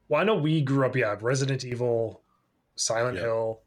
[0.08, 0.96] Well, I know we grew up.
[0.96, 2.22] Yeah, Resident Evil,
[2.76, 3.24] Silent Yeah.
[3.24, 3.62] Hill.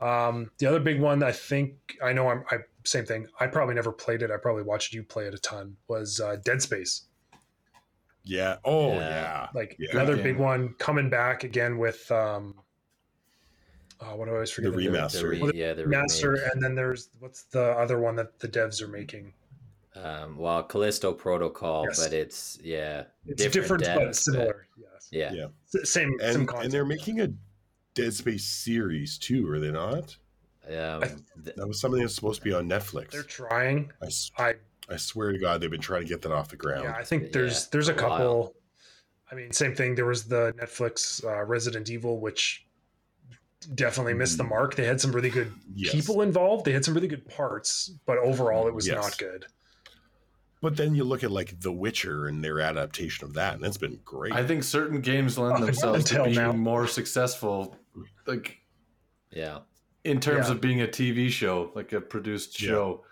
[0.00, 2.28] Um, the other big one, I think I know.
[2.28, 3.26] I'm I, same thing.
[3.40, 4.30] I probably never played it.
[4.30, 5.76] I probably watched you play it a ton.
[5.88, 7.02] Was uh, Dead Space.
[8.24, 8.56] Yeah.
[8.64, 8.98] Oh Yeah.
[9.08, 9.48] yeah.
[9.54, 9.90] Like Yeah.
[9.92, 12.54] another Good big one coming back again with um,
[14.00, 14.72] uh, what do I always forget?
[14.72, 14.92] The name?
[14.92, 15.20] remaster.
[15.20, 16.52] The re- Well, the yeah, the Master, remake.
[16.52, 19.32] and then there's what's the other one that the devs are making?
[19.96, 22.02] Um, well, Callisto Protocol, Yes.
[22.04, 24.66] but it's yeah, It's different, devs, but similar.
[24.76, 25.08] Yes.
[25.10, 25.46] Yeah, Yeah.
[25.74, 26.16] S- Same.
[26.20, 26.64] same And concept.
[26.64, 27.28] and they're making a
[27.94, 30.16] Dead Space series too, are they not?
[30.68, 31.00] Um,
[31.42, 33.10] th- That was something that's supposed to be on Netflix.
[33.10, 33.90] They're trying.
[34.38, 34.54] I
[34.90, 36.84] I swear to God, they've been trying to get that off the ground.
[36.84, 36.94] yeah.
[36.96, 38.08] I think Yeah, there's there's a a while.
[38.18, 38.54] couple.
[39.32, 39.94] I mean, same thing.
[39.96, 42.66] There was the Netflix uh, Resident Evil, which
[43.74, 44.48] definitely missed the Mhm.
[44.50, 44.74] mark.
[44.76, 45.92] They had some really good Yes.
[45.92, 46.64] people involved.
[46.64, 48.96] They had some really good parts, but overall, it was Yes.
[48.96, 49.46] not good.
[50.60, 53.76] But then you look at like The Witcher and their adaptation of that, and it's
[53.76, 54.32] been great.
[54.32, 56.52] I think certain games lend themselves to until being now.
[56.52, 57.76] more successful,
[58.26, 58.58] like
[59.30, 59.58] yeah,
[60.04, 60.52] in terms Yeah.
[60.54, 62.70] of being a TV show, like a produced Yeah.
[62.70, 63.04] show.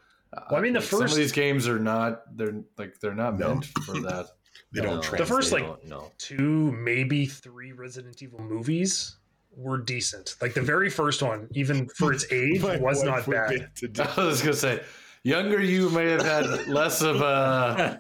[0.51, 2.37] Well, I mean, the Like, some first- of these games are not.
[2.37, 3.49] They're like they're not No.
[3.55, 4.31] meant for that.
[4.73, 5.19] they No, don't no.
[5.19, 9.17] The first, like- no, Two, maybe three Resident Evil movies
[9.57, 10.37] were decent.
[10.40, 13.71] Like the very first one, even for its age, was not bad.
[13.77, 14.12] to.
[14.21, 14.83] I was gonna say,
[15.25, 17.99] younger you may have had less of a.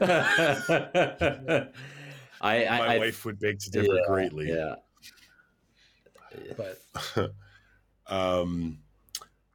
[2.40, 4.48] I, I, My I wife would beg to differ yeah, greatly.
[4.48, 4.74] Yeah,
[6.56, 6.82] But
[8.06, 8.78] um,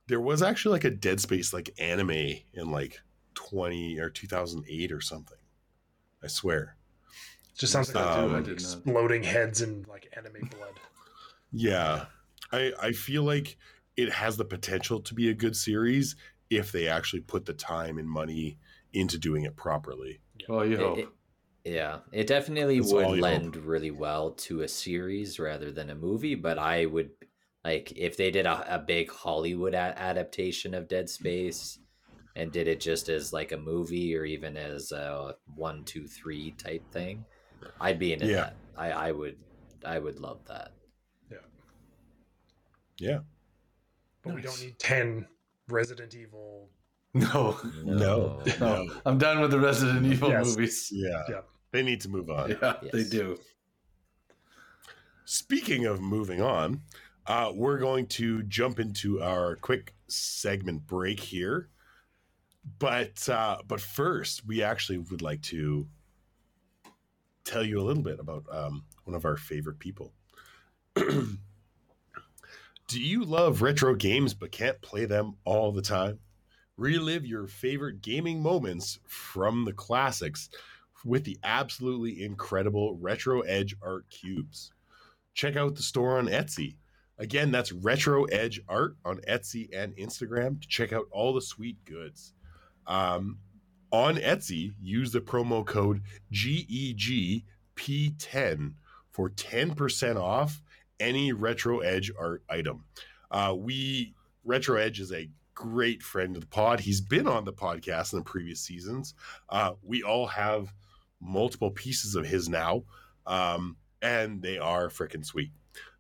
[0.08, 2.10] there was actually like a Dead Space like anime
[2.54, 3.00] in like
[3.36, 5.38] 20 or 2008 or something.
[6.24, 6.76] I swear.
[7.58, 8.52] just sounds like Um, I did not.
[8.54, 10.80] exploding heads and like anime blood.
[11.52, 12.06] Yeah.
[12.52, 13.58] I I feel like
[13.98, 16.16] it has the potential to be a good series
[16.50, 18.58] if they actually put the time and money
[18.94, 20.22] into doing it properly.
[20.48, 20.98] Well, you hope.
[21.00, 21.10] it-
[21.64, 25.92] yeah, it definitely That's would all you lend really well to a series rather than
[25.92, 26.34] a movie.
[26.34, 27.12] But I would
[27.64, 31.78] like if they did a, a big Hollywood a- adaptation of Dead Space
[32.36, 36.52] and did it just as like a movie or even as a one, two, three
[36.58, 37.24] type thing.
[37.80, 38.36] I'd be into Yeah.
[38.36, 38.56] that.
[38.76, 39.38] I, I would,
[39.86, 40.72] I would love that.
[43.02, 43.20] Yeah.
[44.24, 45.28] But we don't need ten
[45.68, 46.70] Resident Evil.
[47.14, 48.42] no, No.
[48.60, 50.46] no, I'm done with the Resident Evil Yes.
[50.46, 50.90] movies.
[50.94, 51.24] Yeah.
[51.28, 51.42] Yeah.
[51.72, 52.52] They need to move on.
[52.52, 53.40] Yeah, they do.
[55.26, 56.82] Speaking of moving on,
[57.26, 61.70] uh, we're going to jump into our quick segment break here.
[62.80, 65.88] But uh, but first, we actually would like to
[67.44, 70.14] tell you a little bit about um, one of our favorite people.
[72.92, 76.20] Do you love retro games but can't play them all the time?
[76.76, 80.50] Relive your favorite gaming moments from the classics
[81.06, 84.74] with the absolutely incredible Retro Edge Art Cubes.
[85.34, 86.76] Check out the store on Etsy.
[87.18, 91.78] Again, that's Retro Edge Art on Etsy and Instagram to check out all the sweet
[91.86, 92.34] goods.
[92.88, 93.38] Um,
[93.94, 96.02] on Etsy, use the promo code
[96.34, 97.44] GEGP10
[99.12, 100.62] for 10% off
[101.02, 102.86] any Retro Edge art item.
[103.30, 106.80] Uh, we Retro Edge is a great friend of the pod.
[106.80, 109.14] He's been on the podcast in the previous seasons.
[109.50, 110.74] Uh, we all have
[111.20, 112.84] multiple pieces of his now,
[113.28, 115.52] um, and they are freaking sweet.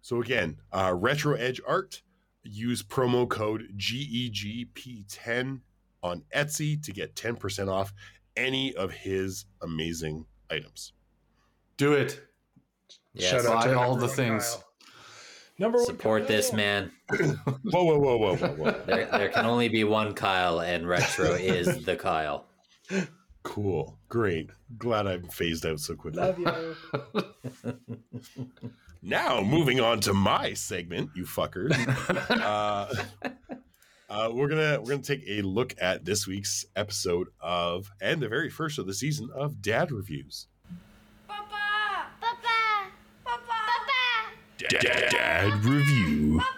[0.01, 2.01] So again, uh, Retro Edge Art.
[2.43, 5.59] Use promo code GEGP10
[6.01, 7.93] on Etsy to get 10% off
[8.35, 10.93] any of his amazing items.
[11.77, 12.19] Do it.
[13.13, 13.29] Yes.
[13.29, 14.55] Shout out to all the things.
[14.55, 14.70] Kyle.
[15.61, 16.91] Number one Support this man.
[17.11, 18.71] Whoa, whoa, whoa, whoa, whoa, whoa.
[18.87, 22.47] There, there can only be one Kyle, and retro is the Kyle.
[23.43, 23.99] cool.
[24.09, 24.49] Great.
[24.79, 26.19] Glad I'm phased out so quickly.
[26.19, 27.25] Love you.
[29.03, 31.73] Now, moving on to my segment, you fuckers.
[32.29, 32.93] uh,
[34.07, 38.29] uh, we're gonna we're gonna take a look at this week's episode of and the
[38.29, 40.45] very first of the season of Dad Reviews.
[41.27, 42.11] Papa!
[42.21, 42.91] Papa!
[43.25, 43.71] Papa!
[44.69, 46.39] Dad, Dad Review.
[46.39, 46.51] Papa!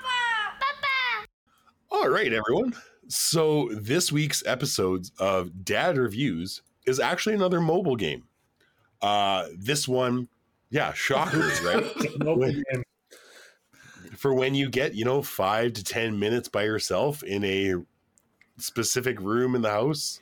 [0.59, 1.27] Papa!
[1.91, 2.73] All right, everyone.
[3.07, 8.23] So this week's episodes of Dad Reviews is actually another mobile game.
[9.01, 10.27] Uh, this one,
[10.69, 11.83] yeah, shockers, right?
[12.17, 12.57] Nope, Wait.
[12.69, 12.83] again.
[14.17, 17.75] for when you get you know five to ten minutes by yourself in a
[18.57, 20.19] specific room in the house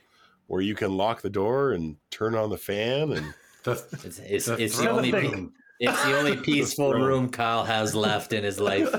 [0.48, 3.72] where you can lock the door and turn on the fan and The,
[4.04, 4.96] It's, it's, the it's the throne.
[4.98, 5.48] only pe-
[5.82, 8.90] it's the only peaceful room Kyle has left in his life.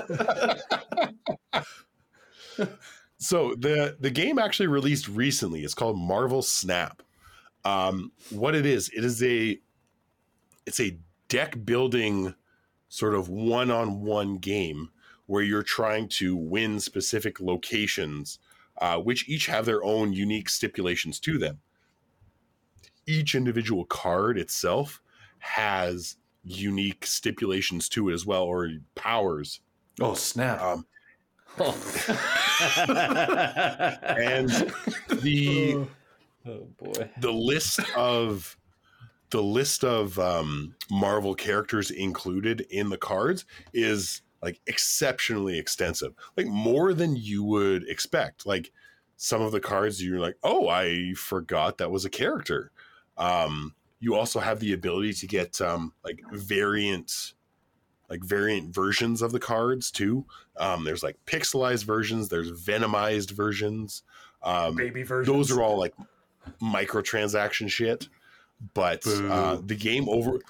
[3.18, 7.02] so the the game actually released recently it's called marvel snap
[7.64, 9.58] um what it is it is a
[10.66, 12.34] it's a deck building
[12.88, 14.90] sort of one-on-one game
[15.24, 18.38] where you're trying to win specific locations,
[18.82, 21.58] uh, which each have their own unique stipulations to them.
[23.06, 25.00] Each individual card itself
[25.38, 29.60] has unique stipulations to it as well, or powers.
[30.00, 30.60] Oh snap!
[30.60, 30.86] Um,
[31.58, 31.76] Oh.
[32.88, 34.48] and
[35.20, 35.86] the
[36.46, 37.10] oh boy.
[37.18, 38.56] the list of
[39.30, 46.46] the list of um, Marvel characters included in the cards is like exceptionally extensive, like
[46.46, 48.44] more than you would expect.
[48.46, 48.72] Like
[49.16, 52.72] some of the cards, you're like, oh, I forgot that was a character.
[53.16, 57.34] Um, you also have the ability to get um, like variant,
[58.10, 60.26] like variant versions of the cards too.
[60.56, 62.28] Um, there's like pixelized versions.
[62.28, 64.02] There's venomized versions.
[64.42, 65.32] Um, Baby version.
[65.32, 65.94] those are all like
[66.60, 68.08] microtransaction shit.
[68.74, 70.40] But uh, the game over.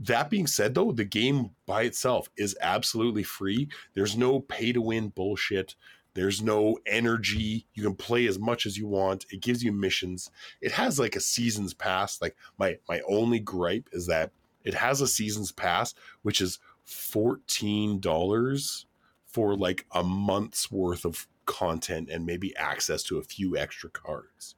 [0.00, 3.68] That being said, though, the game by itself is absolutely free.
[3.94, 5.74] There's no pay to win bullshit.
[6.18, 7.64] There's no energy.
[7.74, 9.24] You can play as much as you want.
[9.30, 10.32] It gives you missions.
[10.60, 12.20] It has like a seasons pass.
[12.20, 14.32] Like my my only gripe is that
[14.64, 18.86] it has a seasons pass, which is fourteen dollars
[19.26, 24.56] for like a month's worth of content and maybe access to a few extra cards.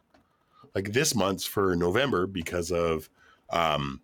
[0.75, 3.11] Like this month's for November because of
[3.51, 4.01] um,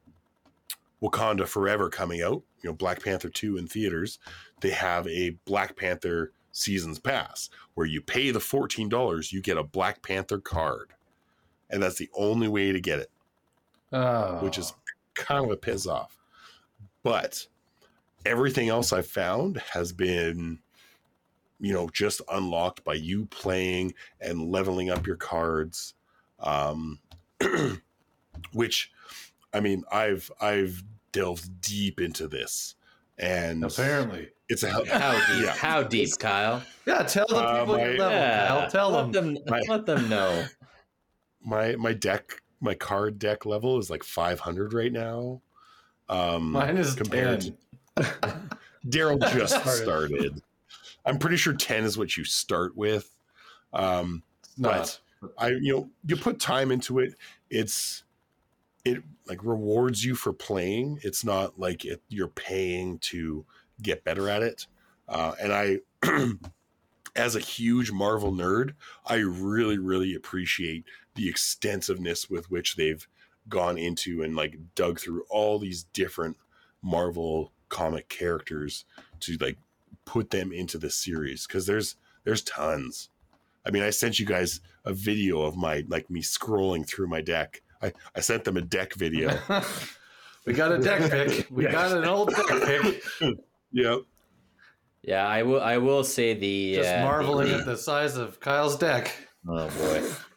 [1.02, 4.18] Wakanda Forever coming out, you know, Black Panther 2 in theaters,
[4.60, 9.62] they have a Black Panther seasons pass where you pay the $14, you get a
[9.62, 10.94] Black Panther card.
[11.68, 13.10] And that's the only way to get it,
[13.92, 14.38] Oh.
[14.42, 14.72] which is
[15.14, 16.18] kind of a piss off.
[17.02, 17.46] But
[18.24, 20.60] everything else I've found has been,
[21.60, 25.94] you know, just unlocked by you playing and leveling up your cards.
[26.38, 27.00] Um,
[28.52, 28.92] which,
[29.52, 32.75] I mean, I've I've delved deep into this,
[33.18, 34.28] and apparently.
[34.48, 34.84] it's a hell.
[34.86, 35.44] How deep?
[35.44, 35.52] Yeah.
[35.52, 36.62] How deep, Kyle?
[36.86, 38.10] Yeah, tell the Uh, people your my- level.
[38.10, 38.70] Yeah, Kyle.
[38.70, 39.34] Tell let them.
[39.34, 39.44] them.
[39.48, 40.46] My- Let them know.
[41.42, 45.40] My my deck, my card deck level is like 500 right now.
[46.08, 47.52] Um, Mine is compared
[47.96, 48.50] ten.
[48.86, 49.82] Daryl just Started.
[49.82, 50.42] started.
[51.04, 53.10] I'm pretty sure 10 is what you start with.
[53.72, 54.22] Um,
[54.56, 54.98] Not.
[55.38, 57.14] I you know you put time into it.
[57.50, 58.04] It's
[58.86, 61.00] it like rewards you for playing.
[61.02, 63.44] It's not like it, you're paying to
[63.82, 64.66] get better at it.
[65.08, 65.80] Uh, and I,
[67.16, 70.84] as a huge Marvel nerd, I really really appreciate
[71.16, 73.06] the extensiveness with which they've
[73.48, 76.36] gone into and like dug through all these different
[76.82, 78.84] Marvel comic characters
[79.20, 79.58] to like
[80.04, 83.08] put them into the series because there's there's tons.
[83.66, 87.20] I mean, I sent you guys a video of my like me scrolling through my
[87.20, 87.62] deck.
[87.82, 89.38] I, I sent them a deck video.
[90.46, 91.46] we got a deck pick.
[91.50, 91.72] We Yeah.
[91.72, 93.02] got an old deck pick.
[93.72, 93.98] yep.
[95.02, 95.60] Yeah, I will.
[95.60, 99.14] I will say the Just uh, marveling the- at the size of Kyle's deck.
[99.48, 99.68] Oh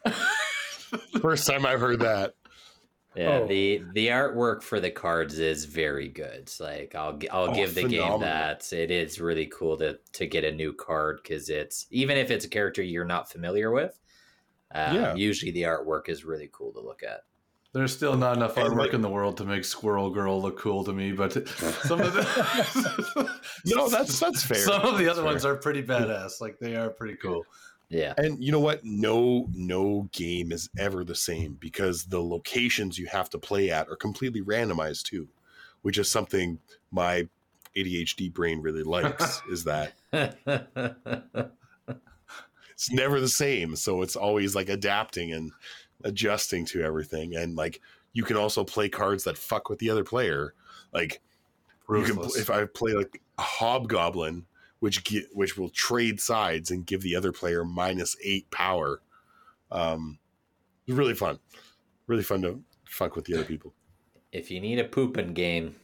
[0.04, 0.12] boy.
[1.20, 2.34] First time I've heard that.
[3.16, 3.46] Yeah, Oh.
[3.48, 6.32] the the artwork for the cards is very good.
[6.42, 10.26] It's like I'll I'll Oh, give the game that it is really cool to to
[10.26, 13.98] get a new card because it's even if it's a character you're not familiar with.
[14.72, 15.14] Um, Yeah.
[15.16, 17.22] Usually the artwork is really cool to look at.
[17.72, 20.82] There's still not enough artwork like- in the world to make Squirrel Girl look cool
[20.84, 23.30] to me, but some of the
[23.66, 24.58] No, that's that's fair.
[24.58, 26.40] some of the That's other ones are pretty badass.
[26.40, 27.44] Like they are pretty cool.
[27.88, 28.14] Yeah.
[28.16, 28.80] And you know what?
[28.84, 33.88] No, no game is ever the same because the locations you have to play at
[33.88, 35.28] are completely randomized too,
[35.82, 36.58] which is something
[36.90, 37.28] my
[37.76, 39.42] ADHD brain really likes.
[39.50, 39.92] is that
[42.72, 45.52] it's never the same, so it's always like adapting and
[46.04, 47.36] adjusting to everything.
[47.36, 47.80] And like
[48.12, 50.54] you can also play cards that fuck with the other player.
[50.92, 51.20] Like
[51.88, 54.46] you can, if I play like a hobgoblin,
[54.80, 59.00] which get, which will trade sides and give the other player minus eight power.
[59.70, 60.18] Um,
[60.86, 61.38] it's really fun,
[62.06, 63.72] really fun to fuck with the other people.
[64.32, 65.76] if you need a pooping game,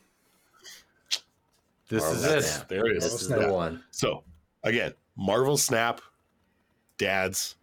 [1.89, 2.43] this Marvel is it.
[2.43, 2.69] Snap.
[2.69, 3.05] There it is.
[3.05, 3.41] this is Snap.
[3.41, 3.83] the one.
[3.91, 4.25] So
[4.65, 6.01] again, Marvel Snap,
[6.99, 7.57] dads,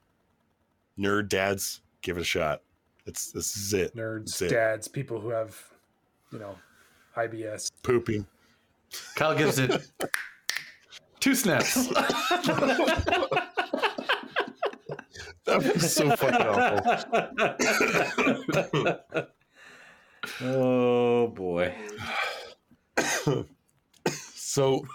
[0.98, 2.62] nerd dads, give it a shot.
[3.06, 3.96] It's this is it.
[3.96, 4.50] Nerds, That's it.
[4.50, 5.60] dads, people who have,
[6.32, 6.56] you know,
[7.18, 7.72] IBS.
[7.82, 8.28] Pooping.
[9.16, 9.82] Kyle gives it
[11.20, 11.90] two snaps.
[15.46, 16.48] That was so fucking
[20.42, 20.48] awful.
[20.48, 21.76] oh boy.
[24.36, 24.86] So,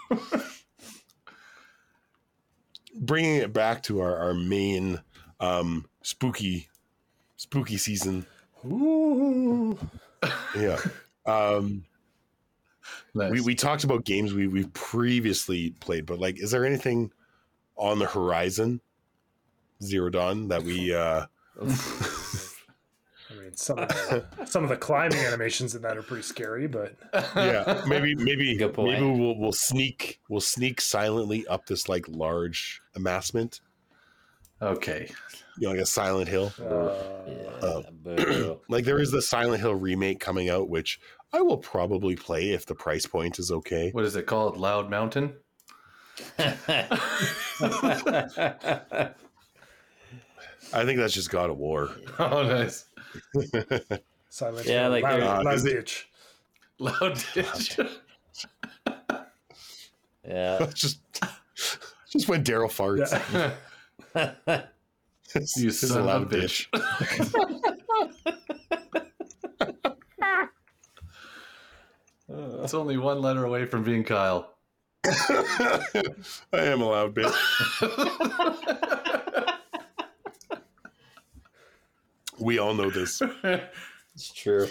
[2.95, 5.03] bringing it back to our, our main
[5.41, 6.69] um, spooky
[7.39, 8.27] spooky season.
[8.67, 9.79] Ooh.
[10.55, 10.79] Yeah.
[11.25, 11.85] Um,
[13.15, 13.33] Nice.
[13.33, 17.11] we we talked about games we we've previously played, but like, is there anything
[17.77, 18.81] on the horizon,
[19.83, 20.93] Zero Dawn, that we?
[20.95, 21.27] uh
[23.31, 26.67] I mean, some of the, some of the climbing animations in that are pretty scary,
[26.67, 26.95] but
[27.37, 33.61] Yeah, maybe maybe maybe we'll we'll sneak we'll sneak silently up this like large amassment,
[34.63, 35.11] okay.
[35.59, 36.53] you know, like a Silent Hill.
[36.61, 36.95] uh,
[37.27, 38.55] Yeah, Uh.
[38.69, 41.01] Like there is the Silent Hill remake coming out, which
[41.33, 43.91] I will probably play if the price point is okay.
[43.91, 44.57] What is it called?
[44.57, 45.35] Loud Mountain?
[50.73, 51.91] I think that's just God of War.
[52.19, 52.87] Oh, nice.
[54.29, 54.67] silent.
[54.67, 56.09] Yeah, Hill, like loud, there- Uh, loud is ditch.
[56.79, 57.79] Loud Ditch.
[60.27, 60.67] yeah.
[60.75, 61.01] just
[62.11, 63.13] just when Daryl farts.
[63.33, 63.53] Yeah.
[65.35, 66.67] It's, You it's a son of a loud bitch.
[72.29, 74.55] It's only one letter away from being Kyle.
[75.07, 75.81] I
[76.53, 77.35] am a loud bitch.
[82.39, 83.21] We all know this.
[84.15, 84.69] It's true.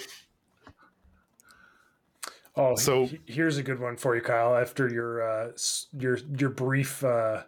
[2.56, 4.56] Oh, So- so here's a good one for you, Kyle.
[4.56, 5.52] After your uh,
[5.98, 7.44] your your brief uh,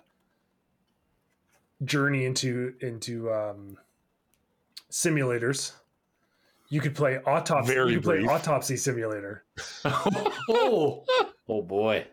[1.84, 3.78] journey into into um,
[4.92, 5.74] simulators,
[6.70, 7.74] you could play autopsy.
[7.74, 9.44] Very you could play autopsy simulator.
[9.86, 11.04] oh,
[11.48, 12.06] Oh boy.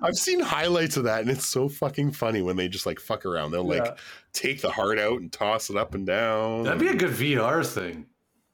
[0.00, 3.26] I've seen highlights of that, and it's so fucking funny when they just like fuck
[3.26, 3.50] around.
[3.50, 3.94] They'll like Yeah.
[4.32, 6.64] take the heart out and toss it up and down.
[6.64, 8.06] that'd be a good VR thing.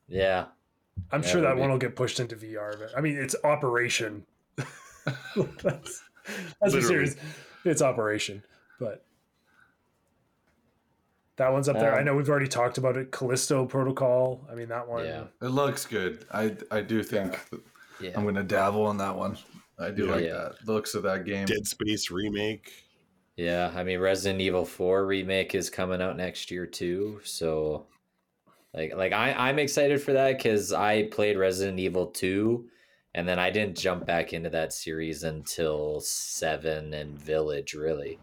[0.09, 0.47] Yeah.
[1.11, 1.61] I'm Yeah, sure that would be.
[1.61, 2.79] one will get pushed into VR.
[2.79, 4.25] But I mean, it's Operation.
[5.37, 6.03] that's
[6.61, 7.17] that's a serious.
[7.65, 8.43] It's Operation,
[8.81, 9.05] but
[11.43, 11.95] that one's up there.
[11.95, 13.11] I Um, know we've already talked about it.
[13.11, 14.47] Callisto Protocol.
[14.51, 15.05] I mean, that one.
[15.05, 15.25] Yeah.
[15.43, 16.25] It looks good.
[16.33, 17.61] I I do think that
[18.01, 18.13] Yeah.
[18.15, 19.37] I'm gonna dabble on that one.
[19.79, 20.13] I do Yeah.
[20.13, 20.33] like Yeah.
[20.35, 20.53] that.
[20.65, 21.47] The looks of that game.
[21.47, 22.73] Dead Space remake.
[23.37, 27.21] Yeah, I mean Resident Evil 4 remake is coming out next year too.
[27.25, 27.87] So
[28.73, 32.69] like like I I'm excited for that cuz I played Resident Evil 2
[33.15, 38.21] and then I didn't jump back into that series until 7 and Village really.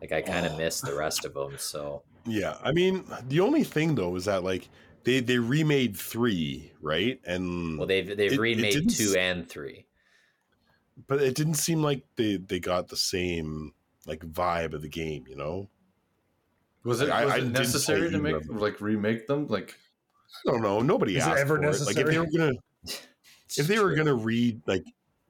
[0.00, 0.56] Like I kind of Oh.
[0.56, 4.44] missed the rest of them, so Yeah, I mean, the only thing though is that
[4.44, 4.68] like
[5.04, 7.20] they they remade three, right?
[7.24, 9.84] And well they've they've It- it remade didn't 2 s- and 3.
[11.08, 13.72] but it didn't seem like they they got the same
[14.06, 15.68] like vibe of the game, you know.
[16.84, 19.46] Was it, I- was I it didn't necessary to make of like remake them?
[19.48, 19.76] Like
[20.46, 20.80] I don't know.
[20.80, 21.80] Nobody Is it asked ever for it.
[21.86, 22.52] Like if they were gonna
[23.56, 24.84] if they were gonna read like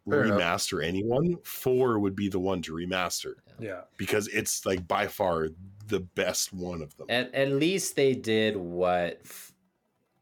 [0.08, 0.38] Fair enough.
[0.40, 3.82] remaster anyone, four would be the one to remaster Yeah.
[3.96, 5.48] because it's like by far
[5.92, 7.06] the best one of them.
[7.10, 9.20] At, at least they did what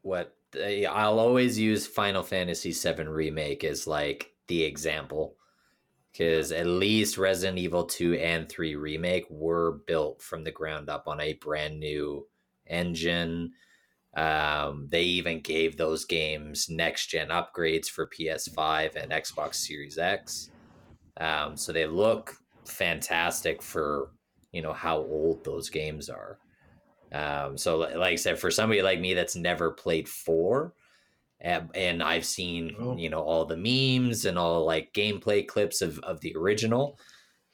[0.01, 5.37] what they, I'll always use Final Fantasy VII remake as like the example
[6.11, 11.07] because at least Resident Evil 2 and 3 remake were built from the ground up
[11.07, 12.27] on a brand new
[12.67, 13.53] engine.
[14.17, 20.49] Um, they even gave those games next gen upgrades for PS5 and Xbox Series X.
[21.15, 24.11] Um, so they look fantastic for
[24.51, 26.39] you know how old those games are.
[27.11, 30.73] Um, so like I said, for somebody like me that's never played four,
[31.39, 32.97] and, and I've seen Oh.
[32.97, 36.99] you know all the memes and all like gameplay clips of of the original,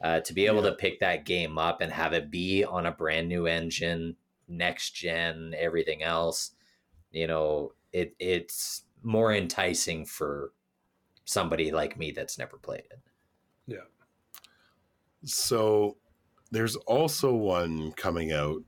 [0.03, 0.69] uh, to be able Yeah.
[0.71, 4.15] to pick that game up and have it be on a brand new engine,
[4.47, 6.51] next gen, everything else,
[7.11, 10.53] you know, it it's more enticing for
[11.25, 13.01] somebody like me that's never played it.
[13.67, 13.85] Yeah.
[15.25, 15.97] So
[16.51, 18.61] there's also one coming out.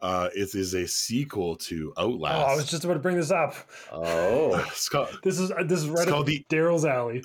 [0.00, 2.34] Uh, it is a sequel to Outlast.
[2.48, 3.54] Oh, I was just about to bring this up.
[3.92, 7.22] Oh, It's called- This is this is right It's up called the- Daryl's alley.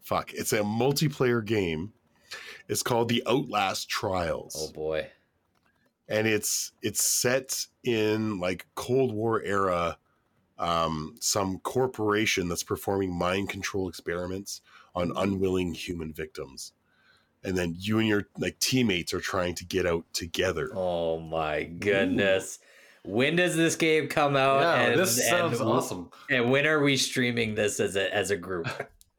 [0.00, 0.32] fuck.
[0.32, 1.92] It's a multiplayer game.
[2.68, 4.56] It's called the Outlast Trials.
[4.58, 5.06] oh boy.
[6.08, 9.98] and it's it's set in like Cold War era,
[10.58, 14.62] um, some corporation that's performing mind control experiments
[14.94, 16.72] on unwilling human victims,
[17.44, 20.70] and then you and your like teammates are trying to get out together.
[20.74, 22.58] Oh my goodness.
[23.06, 24.60] When does this game come out?
[24.62, 26.10] yeah, and, this sounds and, awesome.
[26.30, 28.66] And when are we streaming this as a as a group?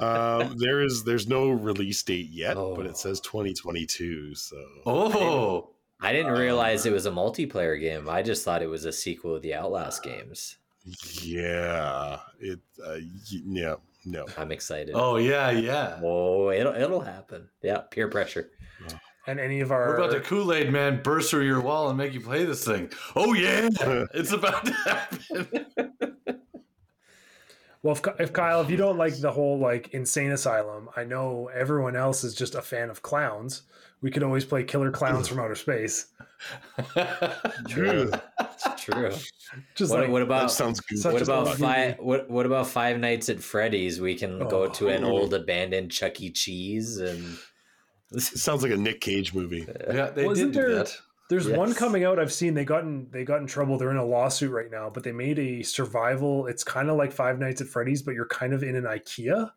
[0.00, 2.80] um, there is there's no release date yet, but Oh.
[2.80, 4.34] it says 2022.
[4.34, 4.56] So
[4.86, 8.08] Oh, I didn't Uh, realize it was a multiplayer game.
[8.08, 10.56] I just thought it was a sequel of the Outlast games.
[11.22, 12.96] yeah, it uh,
[13.30, 13.74] yeah
[14.04, 14.26] no.
[14.36, 14.94] I'm excited.
[14.94, 16.00] oh yeah, yeah.
[16.02, 17.48] Oh, it'll it'll happen.
[17.62, 18.50] Yeah, peer pressure.
[19.26, 21.98] And any of our We're about to Kool Aid Man burst through your wall and
[21.98, 22.90] make you play this thing.
[23.14, 23.68] Oh yeah,
[24.14, 25.66] it's about to happen.
[27.82, 31.48] Well, if, if Kyle, if you don't like the whole like insane asylum, I know
[31.54, 33.62] everyone else is just a fan of clowns.
[34.00, 36.06] We could always play Killer Clowns from Outer Space.
[37.68, 38.10] True.
[38.40, 39.10] It's true.
[39.74, 41.02] Just What, like what about sounds good.
[41.04, 41.98] what about five?
[41.98, 44.00] What what about Five Nights at Freddy's?
[44.00, 44.68] We can go Oh.
[44.68, 46.30] to an old abandoned Chuck E.
[46.30, 47.38] Cheese and
[48.12, 49.66] It sounds like a Nick Cage movie.
[49.88, 50.96] yeah, they Wasn't did do there- that.
[51.30, 52.54] There's one coming out I've seen.
[52.54, 53.76] They got in they got in trouble.
[53.76, 56.46] They're in a lawsuit right now, but they made a survival.
[56.46, 59.50] It's kind of like Five Nights at Freddy's, but you're kind of in an IKEA.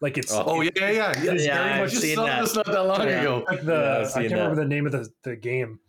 [0.00, 0.42] Like it's Oh.
[0.46, 1.10] Oh yeah, yeah, yeah.
[1.10, 2.40] It is Yeah, very I've much I seen saw that.
[2.40, 3.20] this not that long Yeah.
[3.20, 3.44] ago.
[3.46, 5.80] like the Yeah, I've I seen can't remember the name of the, the game,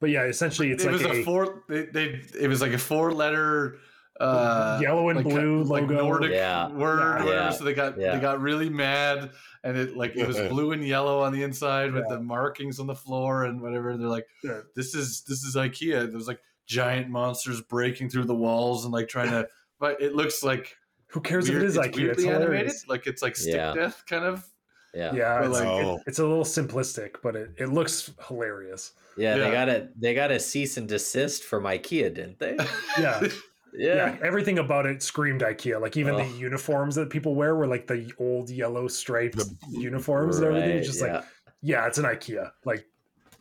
[0.00, 1.62] but yeah, essentially it's it like was a, a, four.
[1.68, 3.78] They, they it was like a four letter.
[4.18, 5.94] Uh, Yellow and like, blue like logo.
[5.96, 6.68] Nordic Yeah.
[6.68, 7.00] word.
[7.00, 8.14] or whatever, So they got Yeah.
[8.14, 9.30] they got really mad,
[9.64, 12.16] and it like it was blue and yellow on the inside with Yeah.
[12.16, 13.88] the markings on the floor and whatever.
[13.90, 14.60] And They're like, Yeah.
[14.76, 16.10] this is this is IKEA.
[16.10, 19.48] There's like giant monsters breaking through the walls and like trying to.
[19.80, 20.76] But it looks like
[21.06, 21.88] who cares weird- if it is it's IKEA?
[22.10, 22.72] It's weirdly animated.
[22.88, 23.72] Like it's like stick Yeah.
[23.72, 24.46] death kind of.
[24.94, 25.14] Yeah.
[25.14, 26.00] Yeah, it's, like- it- Oh.
[26.06, 28.92] it's a little simplistic, but it, it looks hilarious.
[29.16, 29.44] Yeah, Yeah.
[29.44, 32.56] they got a they got a cease and desist from IKEA, didn't they?
[32.98, 33.20] Yeah.
[33.22, 33.28] Yeah.
[33.72, 34.16] Yeah.
[34.22, 35.80] everything about it screamed IKEA.
[35.80, 36.18] Like even Oh.
[36.18, 40.70] the uniforms that people wear were like the old yellow striped uniforms and everything.
[40.78, 41.24] It's just Right, like,
[41.62, 42.50] yeah, it's an IKEA.
[42.64, 42.84] Like,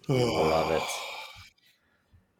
[0.07, 0.83] I love it.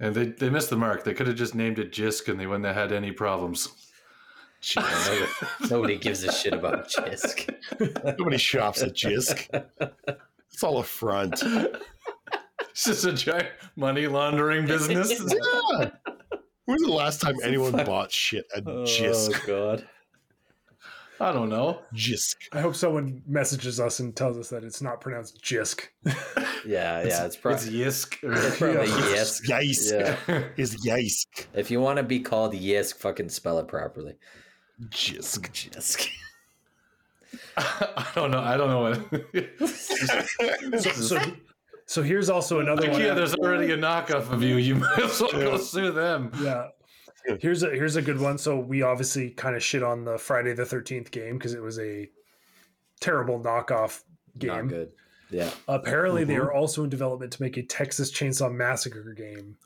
[0.01, 1.03] And they, they missed the mark.
[1.03, 3.68] They could have just named it Jisk and they wouldn't have had any problems.
[4.76, 5.26] Nobody,
[5.70, 7.49] nobody gives a shit about Jisk.
[8.18, 9.47] Nobody shops at Jisk.
[10.51, 11.41] It's all a front.
[12.72, 15.10] It's just a giant money laundering business.
[15.34, 15.89] Yeah.
[16.66, 19.47] When was the last time anyone bought shit at Oh Jisk?
[19.47, 19.88] god.
[21.22, 21.82] I don't know.
[21.95, 22.36] Jisk.
[22.53, 25.82] I hope someone messages us and tells us that it's not pronounced Jisk.
[26.66, 28.18] Yeah, yeah, it's, pro- It's Yisk.
[28.57, 29.16] probably Yeah.
[29.16, 29.47] Yisk.
[29.47, 30.18] Yisk.
[30.28, 30.43] Yeah.
[30.57, 31.45] Is Yisk.
[31.53, 34.16] If you want to be called Yisk, fucking spell it properly.
[34.88, 35.50] Jisk.
[35.52, 36.08] Jisk.
[37.58, 38.40] I don't know.
[38.40, 39.60] I don't know what.
[40.80, 41.20] So, so,
[41.86, 43.00] so here's also another one.
[43.02, 44.58] IKEA, there's already a knockoff of you.
[44.58, 46.32] You might as well go sue them.
[46.42, 46.68] Yeah.
[47.40, 48.38] Here's a here's a good one.
[48.38, 51.78] So we obviously kind of shit on the Friday the Thirteenth game because it was
[51.80, 52.10] a
[53.02, 54.04] terrible knockoff
[54.38, 54.48] game.
[54.50, 54.68] Not game.
[54.70, 54.92] good.
[55.30, 55.50] Yeah.
[55.68, 56.46] Apparently, they Mhm.
[56.46, 59.58] are also in development to make a Texas Chainsaw Massacre game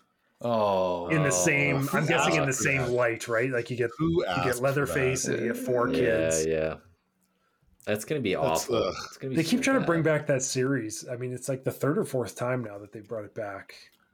[0.44, 1.88] Oh, in the Oh, same.
[1.88, 2.90] who I'm guessing in the same that?
[2.92, 3.50] light, right?
[3.50, 6.46] Like you get Who you get Leatherface and you get four kids.
[6.46, 6.76] Yeah, yeah.
[7.86, 8.76] That's gonna be That's, awful.
[8.76, 11.06] uh, it's gonna be They keep so trying to bring back that series.
[11.10, 13.74] I mean, it's like the third or fourth time now that they brought it back.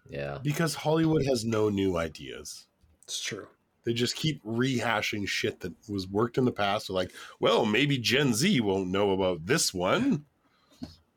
[0.09, 0.39] Yeah.
[0.41, 2.65] Because Hollywood has no new ideas.
[3.03, 3.47] It's true.
[3.85, 6.87] They just keep rehashing shit that was worked in the past.
[6.87, 10.25] They're like, well, maybe Gen Z won't know about this one.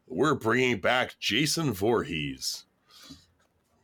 [0.06, 2.64] We're bringing back Jason Voorhees.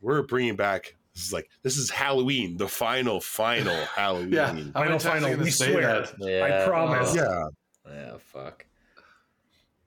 [0.01, 0.95] We're bringing back.
[1.19, 4.31] This is like this is Halloween, the final, final Halloween.
[4.31, 4.47] yeah.
[4.47, 6.05] How Final, many times are final, we say swear.
[6.19, 6.61] Yeah.
[6.63, 7.13] I promise.
[7.13, 7.47] yeah.
[7.85, 8.65] Yeah, fuck.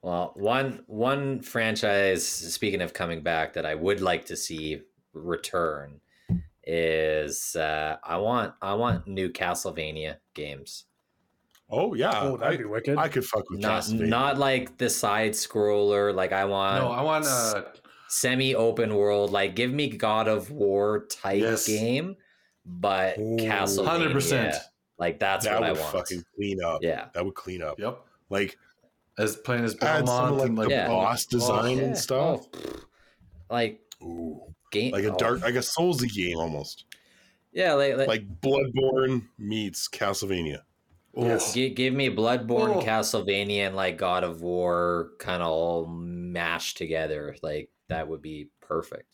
[0.03, 4.83] Well, one one franchise speaking of coming back that I would like to see
[5.15, 6.01] return
[6.65, 10.85] is uh I want I want new Castlevania games.
[11.71, 12.21] Oh yeah.
[12.21, 12.99] oh, that'd I, be wicked.
[12.99, 14.09] I could fuck with Not Castlevania.
[14.09, 17.63] not like the side scroller like I want No, I want uh,
[18.13, 21.67] semi open world like give me God of War type Yes.
[21.67, 22.17] game
[22.67, 23.37] but Ooh.
[23.39, 24.55] Castlevania 100%.
[24.99, 25.79] like that's that what I want.
[25.79, 26.81] That would fucking clean up.
[26.83, 27.07] Yeah.
[27.15, 27.79] That would clean up.
[27.79, 28.01] yep.
[28.29, 28.59] Like
[29.19, 30.89] As playing as add some Belmont like and like the Yeah.
[30.89, 31.85] boss oh, design Yeah.
[31.85, 32.47] and stuff.
[32.55, 32.73] Oh,
[33.51, 34.41] like Ooh.
[34.71, 36.85] game Like a oh, dark, like a Soulsy game almost.
[37.53, 40.61] Yeah, like, like Like Bloodborne meets Castlevania.
[41.15, 41.53] Yes.
[41.53, 42.81] Gi- give me Bloodborne, Oh.
[42.83, 45.87] Castlevania, and like God of War, kind of all
[46.33, 47.37] mashed together.
[47.43, 49.07] Like that would be perfect.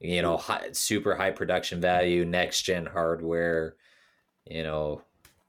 [0.00, 3.76] You know, high, super high production value, next gen hardware.
[4.46, 5.02] You know,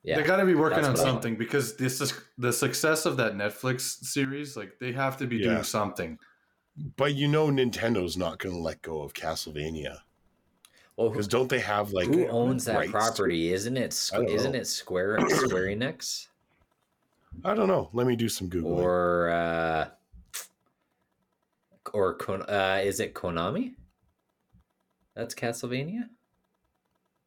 [0.04, 1.14] yeah, They got to be working on what I want.
[1.14, 4.58] something because this is the success of that Netflix series.
[4.58, 5.52] Like they have to be Yeah.
[5.52, 6.18] doing something.
[6.98, 10.00] But you know, Nintendo's not going to let go of Castlevania
[10.98, 13.54] well, because don't they have like who owns that rights to- property?
[13.54, 13.86] Isn't it?
[14.14, 14.60] I Squ- don't know.
[14.60, 16.28] it Square Square Enix
[17.46, 17.90] I don't know.
[17.94, 18.66] Let me do some googling.
[18.84, 19.88] or uh,
[21.94, 23.74] or Kon- uh, is it Konami?
[25.16, 26.04] That's Castlevania.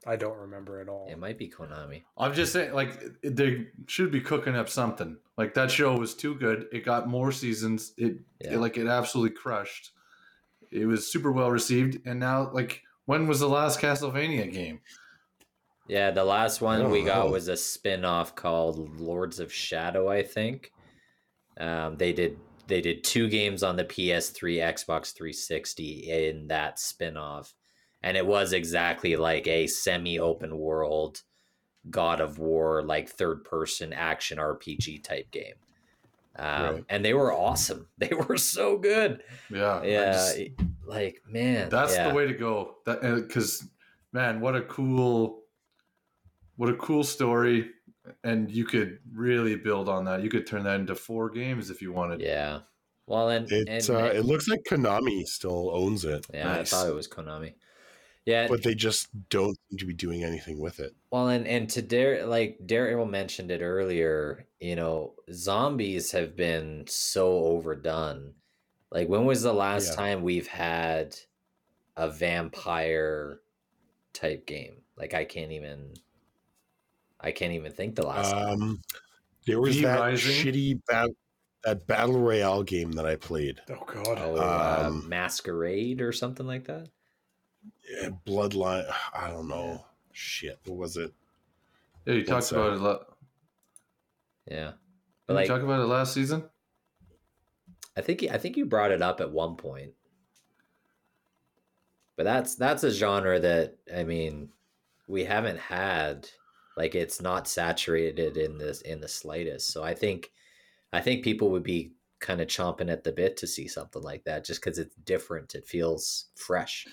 [0.07, 1.09] I don't remember at all.
[1.11, 2.03] It might be Konami.
[2.19, 5.17] I'm just saying, like they should be cooking up something.
[5.39, 6.67] Like that show was too good.
[6.73, 7.93] It got more seasons.
[7.97, 8.55] It, Yeah.
[8.55, 9.93] it like it absolutely crushed.
[10.71, 14.81] It was super well received, and now like when was the last Castlevania game?
[15.89, 20.23] Yeah, the last one don't we got was a spin-off called Lords of Shadow, I
[20.23, 20.73] think.
[21.61, 27.55] Um, they did they did two games on the PS3, Xbox 360 in that spin-off.
[28.03, 31.23] And it was exactly like a semi-open world
[31.91, 35.55] God of War like third person action RPG type game.
[36.37, 36.85] Um, Right.
[36.89, 37.89] and they were awesome.
[37.99, 39.23] They were so good.
[39.51, 40.39] Yeah, Yeah, just-
[40.87, 42.09] like man, that's yeah.
[42.09, 42.77] the way to go.
[42.87, 43.67] That because
[44.13, 45.43] man, what a cool,
[46.57, 47.71] what a cool story,
[48.23, 50.23] and you could really build on that.
[50.23, 52.21] You could turn that into four games if you wanted.
[52.21, 52.61] Yeah.
[53.07, 56.73] Well, and, It and uh, it looks like Konami still owns it, yeah, nice.
[56.73, 57.55] I thought it was Konami.
[58.25, 60.95] Yeah, but they just don't seem to be doing anything with it.
[61.11, 66.87] Well, and and to Dare, like Daryl mentioned it earlier, you know, zombies have been
[66.87, 68.33] so overdone.
[68.91, 69.97] Like, when was the last Yeah.
[69.97, 71.19] time we've had
[71.97, 73.41] a vampire
[74.15, 74.77] type game?
[74.97, 75.93] Like, I can't even,
[77.25, 78.31] I can't even think the last.
[78.33, 78.49] time.
[78.63, 78.83] Um,
[79.47, 80.33] there was V that Rising?
[80.47, 81.11] shitty bat-
[81.65, 84.19] that battle royale game that I played, Oh god.
[84.21, 86.89] Oh, uh, um, Masquerade or something like that.
[87.91, 88.85] Yeah, Bloodline.
[89.15, 89.85] I don't know.
[90.13, 91.13] Shit, what was it?
[92.05, 92.77] Yeah, you What's talked about that?
[92.77, 92.83] it.
[92.83, 93.17] lot.
[94.51, 94.75] Yeah, Did
[95.27, 96.45] but you talk about it last season?
[97.97, 99.93] I think I think you brought it up at one point.
[102.17, 104.51] But that's that's a genre that I mean,
[105.09, 106.29] we haven't had
[106.77, 109.73] like it's not saturated in this in the slightest.
[109.73, 110.31] So I think
[110.93, 114.25] I think people would be kind of chomping at the bit to see something like
[114.25, 115.55] that just cuz it's different.
[115.55, 116.87] It feels fresh.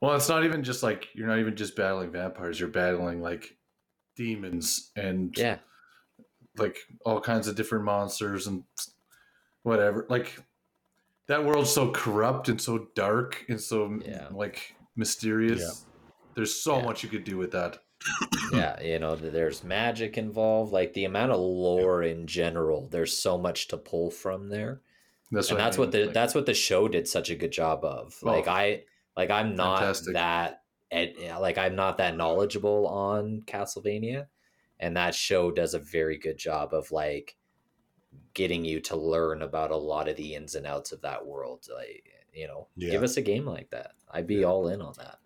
[0.00, 2.58] Well, it's not even just like you're not even just battling vampires.
[2.58, 3.56] You're battling like
[4.16, 5.58] demons and Yeah.
[6.56, 8.64] like all kinds of different monsters and
[9.62, 10.06] whatever.
[10.08, 10.38] Like
[11.26, 14.28] that world's so corrupt and so dark and so Yeah.
[14.30, 15.60] like mysterious.
[15.60, 15.90] Yeah.
[16.34, 16.84] There's so Yeah.
[16.84, 17.82] much you could do with that.
[18.52, 22.88] Yeah, you know, there's magic involved, like the amount of lore in general.
[22.88, 24.80] There's so much to pull from there.
[25.30, 27.36] That's and what I that's what the like- that's what the show did such a
[27.36, 28.82] good job of Oh, like i
[29.16, 30.14] like i'm not fantastic.
[30.14, 30.62] that
[31.38, 34.26] like i'm not that knowledgeable on castlevania
[34.80, 37.36] and that show does a very good job of like
[38.34, 41.64] getting you to learn about a lot of the ins and outs of that world
[41.72, 42.02] like
[42.34, 42.90] you know Yeah.
[42.90, 45.19] give us a game like that i'd be all in on that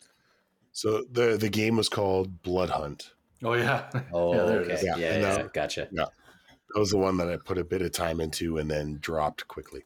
[0.75, 3.11] So the the game was called Bloodhunt.
[3.43, 3.89] Oh yeah.
[4.12, 4.85] oh Yeah, there okay is.
[4.85, 6.11] yeah Yeah, yeah, and, uh, gotcha That
[6.75, 9.85] was the one that I put a bit of time into and then dropped quickly.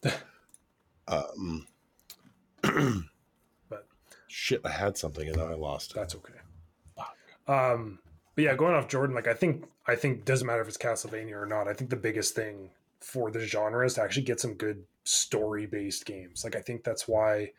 [1.07, 1.67] um,
[3.69, 3.85] But-
[4.27, 5.95] shit, I had something and now I lost it.
[5.95, 6.33] That's okay.
[7.47, 7.99] Um,
[8.35, 11.33] but yeah, going off Jordan, like I think I think doesn't matter if it's Castlevania
[11.33, 11.67] or not.
[11.67, 12.69] I think the biggest thing
[12.99, 16.43] for the genre is to actually get some good story based games.
[16.43, 17.51] Like I think that's why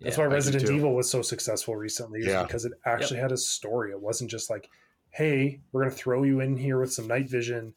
[0.00, 0.70] that's Yeah, why Resident.
[0.70, 2.42] Evil was so successful recently, is Yeah.
[2.42, 3.90] because it actually had a story.
[3.92, 4.68] It wasn't just like,
[5.10, 7.74] hey, we're gonna throw you in here with some night vision.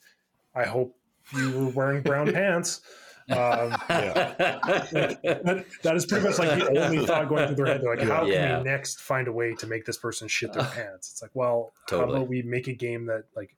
[0.55, 0.95] I hope
[1.33, 2.81] you were wearing brown pants.
[3.29, 7.81] Um, that, that is pretty much like the only thought going through their head.
[7.81, 8.57] They're like, how can Yeah.
[8.57, 11.11] we next find a way to make this person shit their pants?
[11.11, 12.09] It's like, well, Totally.
[12.11, 13.55] how about we make a game that like,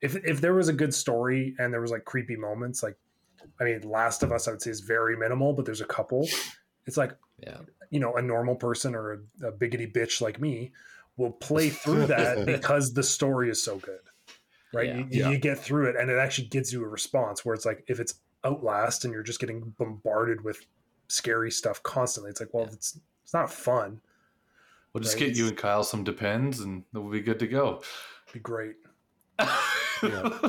[0.00, 2.96] if if there was a good story and there was like creepy moments, like,
[3.60, 6.28] I mean, Last of Us, I would say is very minimal, but there's a couple.
[6.88, 7.58] It's like, yeah
[7.90, 10.72] you know, a normal person or a, a biggity bitch like me
[11.16, 14.00] will play through that because the story is so good,
[14.74, 14.88] right?
[14.88, 14.96] Yeah.
[14.98, 15.30] You, Yeah.
[15.30, 17.46] you get through it, and it actually gives you a response.
[17.46, 20.60] Where it's like, if it's Outlast and you're just getting bombarded with
[21.08, 22.72] scary stuff constantly, it's like, well, Yeah.
[22.74, 24.02] it's it's not fun.
[24.92, 25.28] We'll just Right.
[25.28, 27.82] get you and Kyle some depends and we'll be good to go.
[28.34, 28.76] Be great.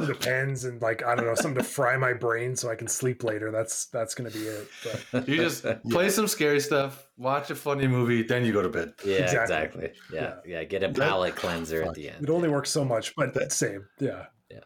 [0.06, 3.24] Depends, and like I don't know, something to fry my brain so I can sleep
[3.24, 3.52] later.
[3.52, 4.68] That's that's gonna be it.
[5.12, 8.70] But You just play some scary stuff, watch a funny movie, then you go to
[8.70, 8.94] bed.
[9.06, 9.86] yeah Exactly.
[9.86, 10.36] exactly, Yeah.
[10.46, 13.16] yeah get a palate cleanser at the end it only works so much.
[13.16, 14.26] But that's same, yeah.
[14.50, 14.60] Yeah.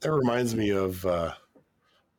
[0.00, 1.32] That reminds me of uh,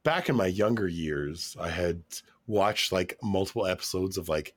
[0.03, 2.01] back in my younger years, I had
[2.47, 4.53] watched like multiple episodes of like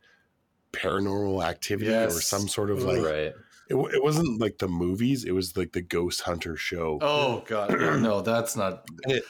[0.72, 3.32] paranormal activity or some sort of like right
[3.68, 6.98] it, it wasn't like the movies, it was like the Ghost Hunter show.
[7.00, 8.86] Oh god, no, that's not.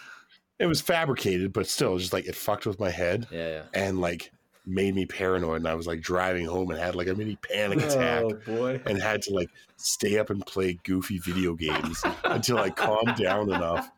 [0.57, 4.01] It was fabricated, but still just like it fucked with my head yeah yeah and
[4.01, 4.31] like
[4.67, 7.81] made me paranoid and I was like driving home and had like a mini panic
[7.83, 8.23] oh, attack.
[8.23, 12.71] Oh, boy and had to like stay up and play goofy video games until I
[12.71, 13.91] calmed down enough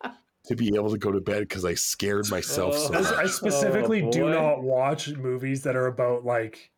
[0.46, 3.12] to be able to go to bed because I scared myself so I, much.
[3.12, 6.70] I specifically Oh, do not watch movies that are about like,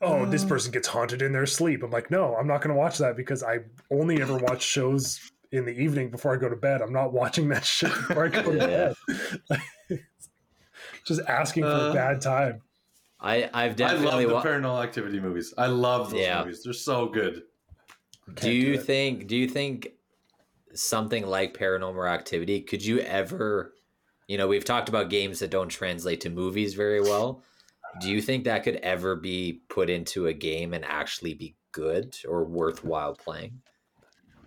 [0.00, 0.48] oh, this Uh.
[0.48, 1.82] person gets haunted in their sleep.
[1.82, 5.20] I'm like, no, I'm not going to watch that because I only ever watch shows
[5.52, 6.80] in the evening before I go to bed.
[6.80, 8.94] I'm not watching that shit before I go to
[9.48, 9.60] bed.
[11.04, 11.90] Just asking for Uh.
[11.90, 12.60] a bad time.
[13.22, 15.52] I I've I love definitely the wa- paranormal activity movies.
[15.58, 16.42] I love those Yeah.
[16.44, 16.62] movies.
[16.64, 17.42] They're so good.
[18.28, 18.84] do Can't you it.
[18.84, 19.88] think do you think
[20.72, 23.74] something like paranormal activity could you ever
[24.28, 27.42] you know we've talked about games that don't translate to movies very well
[28.00, 32.16] do you think that could ever be put into a game and actually be good
[32.28, 33.60] or worthwhile playing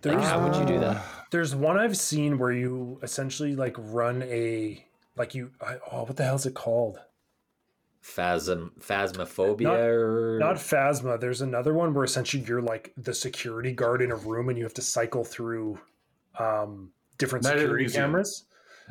[0.04, 1.02] Like, There's, how would you do that?
[1.30, 4.84] there's one I've seen where you essentially like run a
[5.16, 6.98] like you I, oh what the hell is it called?
[8.02, 11.18] Phasm, phasmophobia, Not- or Not Phasma.
[11.18, 14.64] There's another one where essentially you're like the security guard in a room and you
[14.64, 15.78] have to cycle through
[16.38, 18.04] um, different Night at the security Museum.
[18.04, 18.44] cameras.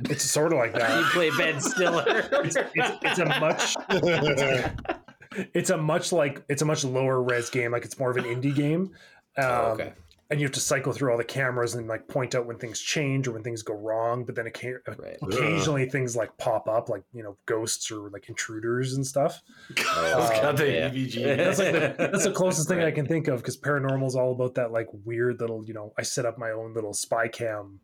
[0.10, 1.00] It's sort of like that.
[1.00, 2.04] you play Ben Stiller.
[2.44, 3.76] It's, it's, it's a much
[5.54, 7.72] it's a much like it's a much lower res game.
[7.72, 8.92] Like it's more of an indie game.
[9.38, 9.94] Um, Oh, okay.
[10.30, 12.80] And you have to cycle through all the cameras and like point out when things
[12.80, 14.26] change or when things go wrong.
[14.26, 15.18] But then occa- Right.
[15.22, 19.42] occasionally things like pop up, like you know ghosts or like intruders and stuff.
[19.80, 20.90] Oh, It's got the yeah.
[20.90, 21.38] EVG.
[21.38, 24.32] That's like the, that's the closest thing I can think of because paranormal is all
[24.32, 27.80] about that like weird little you know I set up my own little spy cam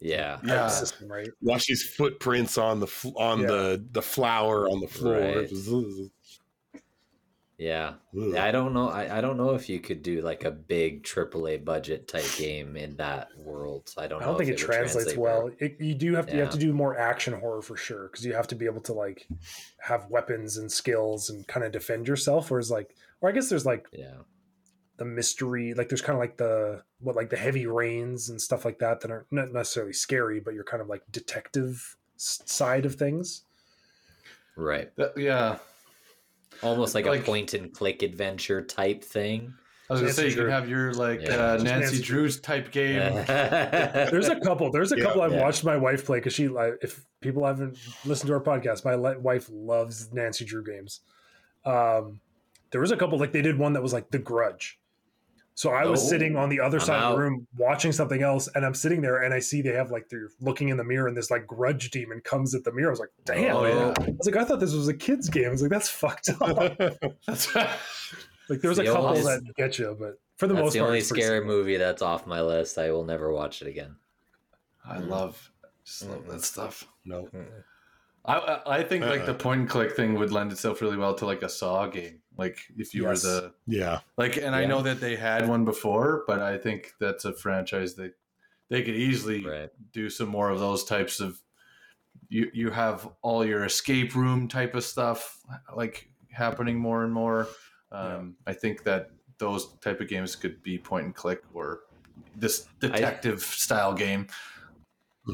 [0.00, 0.38] Yeah.
[0.44, 0.68] Yeah.
[0.68, 1.28] system right.
[1.40, 3.46] Watch these footprints on the on Yeah.
[3.46, 5.14] the the flower on the floor.
[5.18, 5.50] Right.
[7.58, 7.94] Yeah.
[8.12, 8.90] Yeah, I don't know.
[8.90, 12.76] I, I don't know if you could do like a big AAA budget type game
[12.76, 13.94] in that world.
[13.96, 14.20] I don't.
[14.22, 15.50] I don't think if it would translates translate well.
[15.58, 18.26] It, you do have to you have to do more action horror for sure because
[18.26, 19.26] you have to be able to like
[19.78, 22.50] have weapons and skills and kind of defend yourself.
[22.50, 24.16] Whereas like, or I guess there's like Yeah.
[24.98, 28.64] The mystery, like there's kind of like the what like the heavy rains and stuff
[28.64, 32.94] like that that aren't not necessarily scary, but you're kind of like detective side of
[32.94, 33.42] things.
[34.56, 34.90] Right.
[34.96, 35.58] That- yeah.
[36.62, 39.52] Almost like, Like- a point and click adventure type thing.
[39.88, 40.44] I was gonna Nancy say you Drew.
[40.44, 41.28] can have your like Yeah.
[41.36, 42.18] uh, Just Nancy, Nancy Drew.
[42.22, 43.14] Drew's type game.
[43.26, 44.72] There's a couple.
[44.72, 45.04] There's a Yeah.
[45.04, 45.42] couple I've Yeah.
[45.42, 48.96] watched my wife play because she like if people haven't listened to our podcast, my
[48.96, 51.02] wife loves Nancy Drew games.
[51.64, 52.20] Um,
[52.72, 54.80] there was a couple like they did one that was like The Grudge.
[55.58, 58.22] So I was Oh, sitting on the other I'm side of the room watching something
[58.22, 60.84] else, and I'm sitting there and I see they have like they're looking in the
[60.84, 62.88] mirror, and this like Grudge demon comes at the mirror.
[62.88, 63.56] I was like, damn.
[63.56, 63.94] Oh, yeah.
[63.98, 65.46] I was like, I thought this was a kids game.
[65.46, 66.76] I was like, that's fucked up.
[67.26, 67.54] That's
[68.48, 70.80] like there was a couple only- that get you, but for the That's most the
[70.80, 71.56] part, only it's pretty scary simple.
[71.56, 72.76] movie that's off my list.
[72.76, 73.96] I will never watch it again.
[74.84, 75.50] I love,
[75.86, 76.86] just love that stuff.
[77.06, 77.28] no.
[77.34, 77.46] Mm.
[78.26, 79.26] I I I think like Uh-uh.
[79.26, 82.20] the point and click thing would lend itself really well to like a Saw game.
[82.36, 83.24] Like if you Yes.
[83.24, 84.00] were the Yeah.
[84.16, 87.94] like, and I know that they had one before, but I think that's a franchise
[87.96, 88.14] that
[88.68, 89.70] they could easily Right.
[89.92, 91.40] do some more of those types of.
[92.28, 95.42] You you have all your escape room type of stuff
[95.76, 97.46] like happening more and more.
[97.92, 101.80] Um, I think that those type of games could be point and click or
[102.34, 104.26] this detective style game.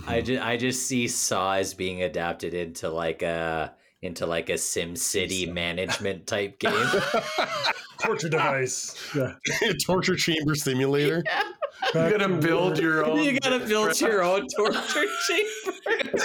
[0.07, 4.59] I just I just see Saw as being adapted into like a into like a
[4.59, 6.73] Sim City management type game.
[8.01, 8.97] torture device.
[9.15, 9.35] Yeah.
[9.87, 11.23] Torture chamber simulator.
[11.95, 13.23] You gotta build your own.
[13.23, 16.19] you gotta build your own torture chamber.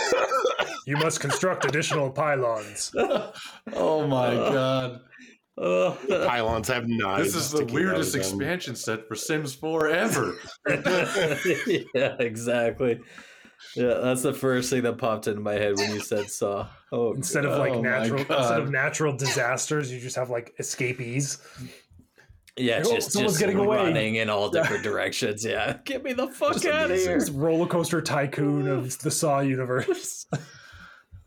[0.86, 2.92] You must construct additional pylons.
[3.74, 5.02] oh my uh, god!
[5.60, 7.34] Oh, Pylons have knives.
[7.34, 10.36] This is the sticking out of weirdest expansion set for Sims 4 ever.
[11.96, 13.00] yeah, exactly.
[13.76, 16.68] Yeah, that's the first thing that popped into my head when you said Saw.
[16.92, 21.40] Oh, Instead of like Oh natural instead of natural disasters, you just have like escapees.
[22.56, 23.78] yeah, Oh, just someone's just getting away.
[23.78, 25.44] running in all different directions.
[25.46, 27.20] Yeah, get me the fuck Just out of here.
[27.34, 30.26] Roller coaster tycoon of the Saw universe.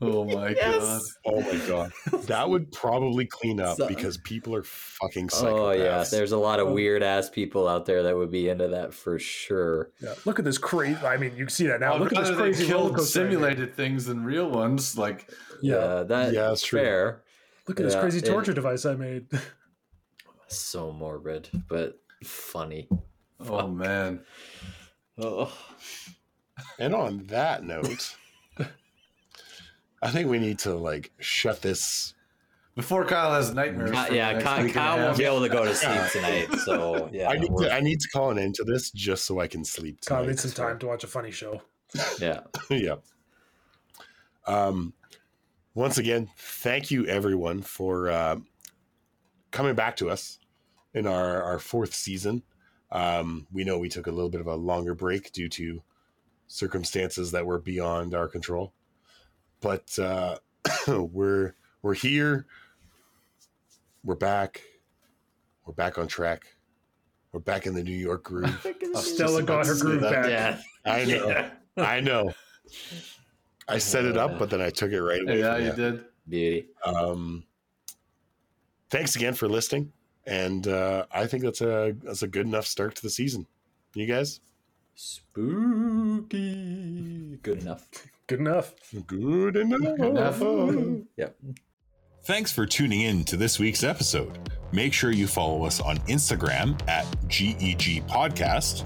[0.02, 1.14] Oh my Yes.
[1.26, 1.92] Oh my god.
[2.26, 5.52] That would probably clean up So- because people are fucking oh, psychopaths.
[5.52, 6.72] Oh yeah, there's a lot of Oh.
[6.72, 9.90] weird ass people out there that would be into that for sure.
[10.00, 10.14] Yeah.
[10.24, 10.96] Look at this crazy.
[11.04, 11.94] I mean, you can see that now.
[11.94, 13.20] I'd Look at this crazy killed coaster.
[13.26, 14.96] I simulated things than real ones.
[14.96, 15.30] Like,
[15.62, 15.74] Yeah.
[15.76, 16.80] Yeah, that Yeah, that's true.
[16.80, 17.22] fair.
[17.68, 19.26] Look at this Yeah, crazy it- torture device I made.
[20.48, 22.88] So morbid, but funny.
[23.38, 24.24] oh man.
[25.16, 25.52] Oh,
[26.78, 28.16] And on that note,
[30.02, 32.14] I think we need to like shut this.
[32.74, 33.90] Before Kyle has nightmares.
[33.90, 36.48] Ka- yeah, Kyle, week and a Kyle won't be able to go to sleep tonight.
[36.64, 37.74] So yeah, I need to.
[37.74, 40.18] I need to call an end to this just so I can sleep Tonight.
[40.18, 41.62] Kyle needs some time to watch a funny show.
[42.20, 42.40] yeah.
[42.70, 42.96] yeah.
[44.46, 44.94] Um,
[45.74, 48.36] once again, thank you everyone for uh,
[49.50, 50.38] coming back to us
[50.94, 52.42] in our our fourth season.
[52.92, 55.82] Um, we know we took a little bit of a longer break due to
[56.48, 58.72] circumstances that were beyond our control,
[59.60, 60.36] but uh,
[60.88, 62.46] we're we're here.
[64.04, 64.62] We're back.
[65.66, 66.46] We're back on track.
[67.32, 68.66] We're back in the New York groove.
[68.94, 70.26] Stella got her Say groove back.
[70.26, 70.60] Yeah.
[70.84, 71.50] I know.
[71.76, 72.32] I know.
[73.68, 75.38] I set it up, but then I took it right away.
[75.38, 75.72] Yeah, you you.
[75.74, 76.04] did.
[76.28, 76.66] Beauty.
[76.84, 77.44] Um,
[78.90, 79.92] thanks again for listening,
[80.26, 83.46] and uh, I think that's a that's a good enough start to the season.
[83.94, 84.40] You guys,
[84.94, 86.38] Spooky.
[87.42, 87.88] Good enough.
[88.30, 88.74] Good enough.
[89.08, 90.40] good enough.
[90.40, 91.02] enough.
[91.16, 91.36] Yep.
[92.22, 94.38] Thanks for tuning in to this week's episode.
[94.70, 98.84] Make sure you follow us on Instagram at GEG Podcast.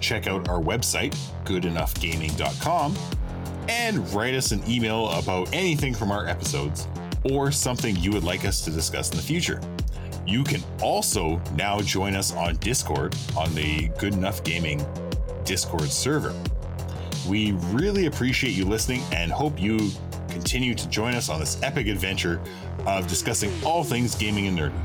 [0.00, 2.96] check out our website, goodenoughgaming.com,
[3.68, 6.88] and write us an email about anything from our episodes
[7.30, 9.60] or something you would like us to discuss in the future.
[10.26, 14.82] You can also now join us on Discord on the Good Enough Gaming
[15.44, 16.34] Discord server.
[17.28, 19.90] We really appreciate you listening and hope you
[20.28, 22.40] continue to join us on this epic adventure
[22.86, 24.80] of discussing all things gaming and nerdy.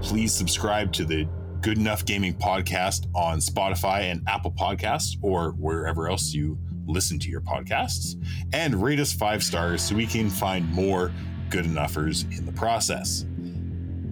[0.00, 1.28] Please subscribe to the
[1.60, 7.28] Good Enough Gaming podcast on Spotify and Apple Podcasts or wherever else you listen to
[7.28, 8.14] your podcasts
[8.54, 11.12] and rate us five stars so we can find more
[11.50, 13.26] good enoughers in the process.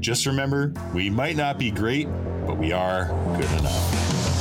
[0.01, 2.07] Just remember, we might not be great,
[2.47, 3.07] but we are
[3.39, 4.36] good enough.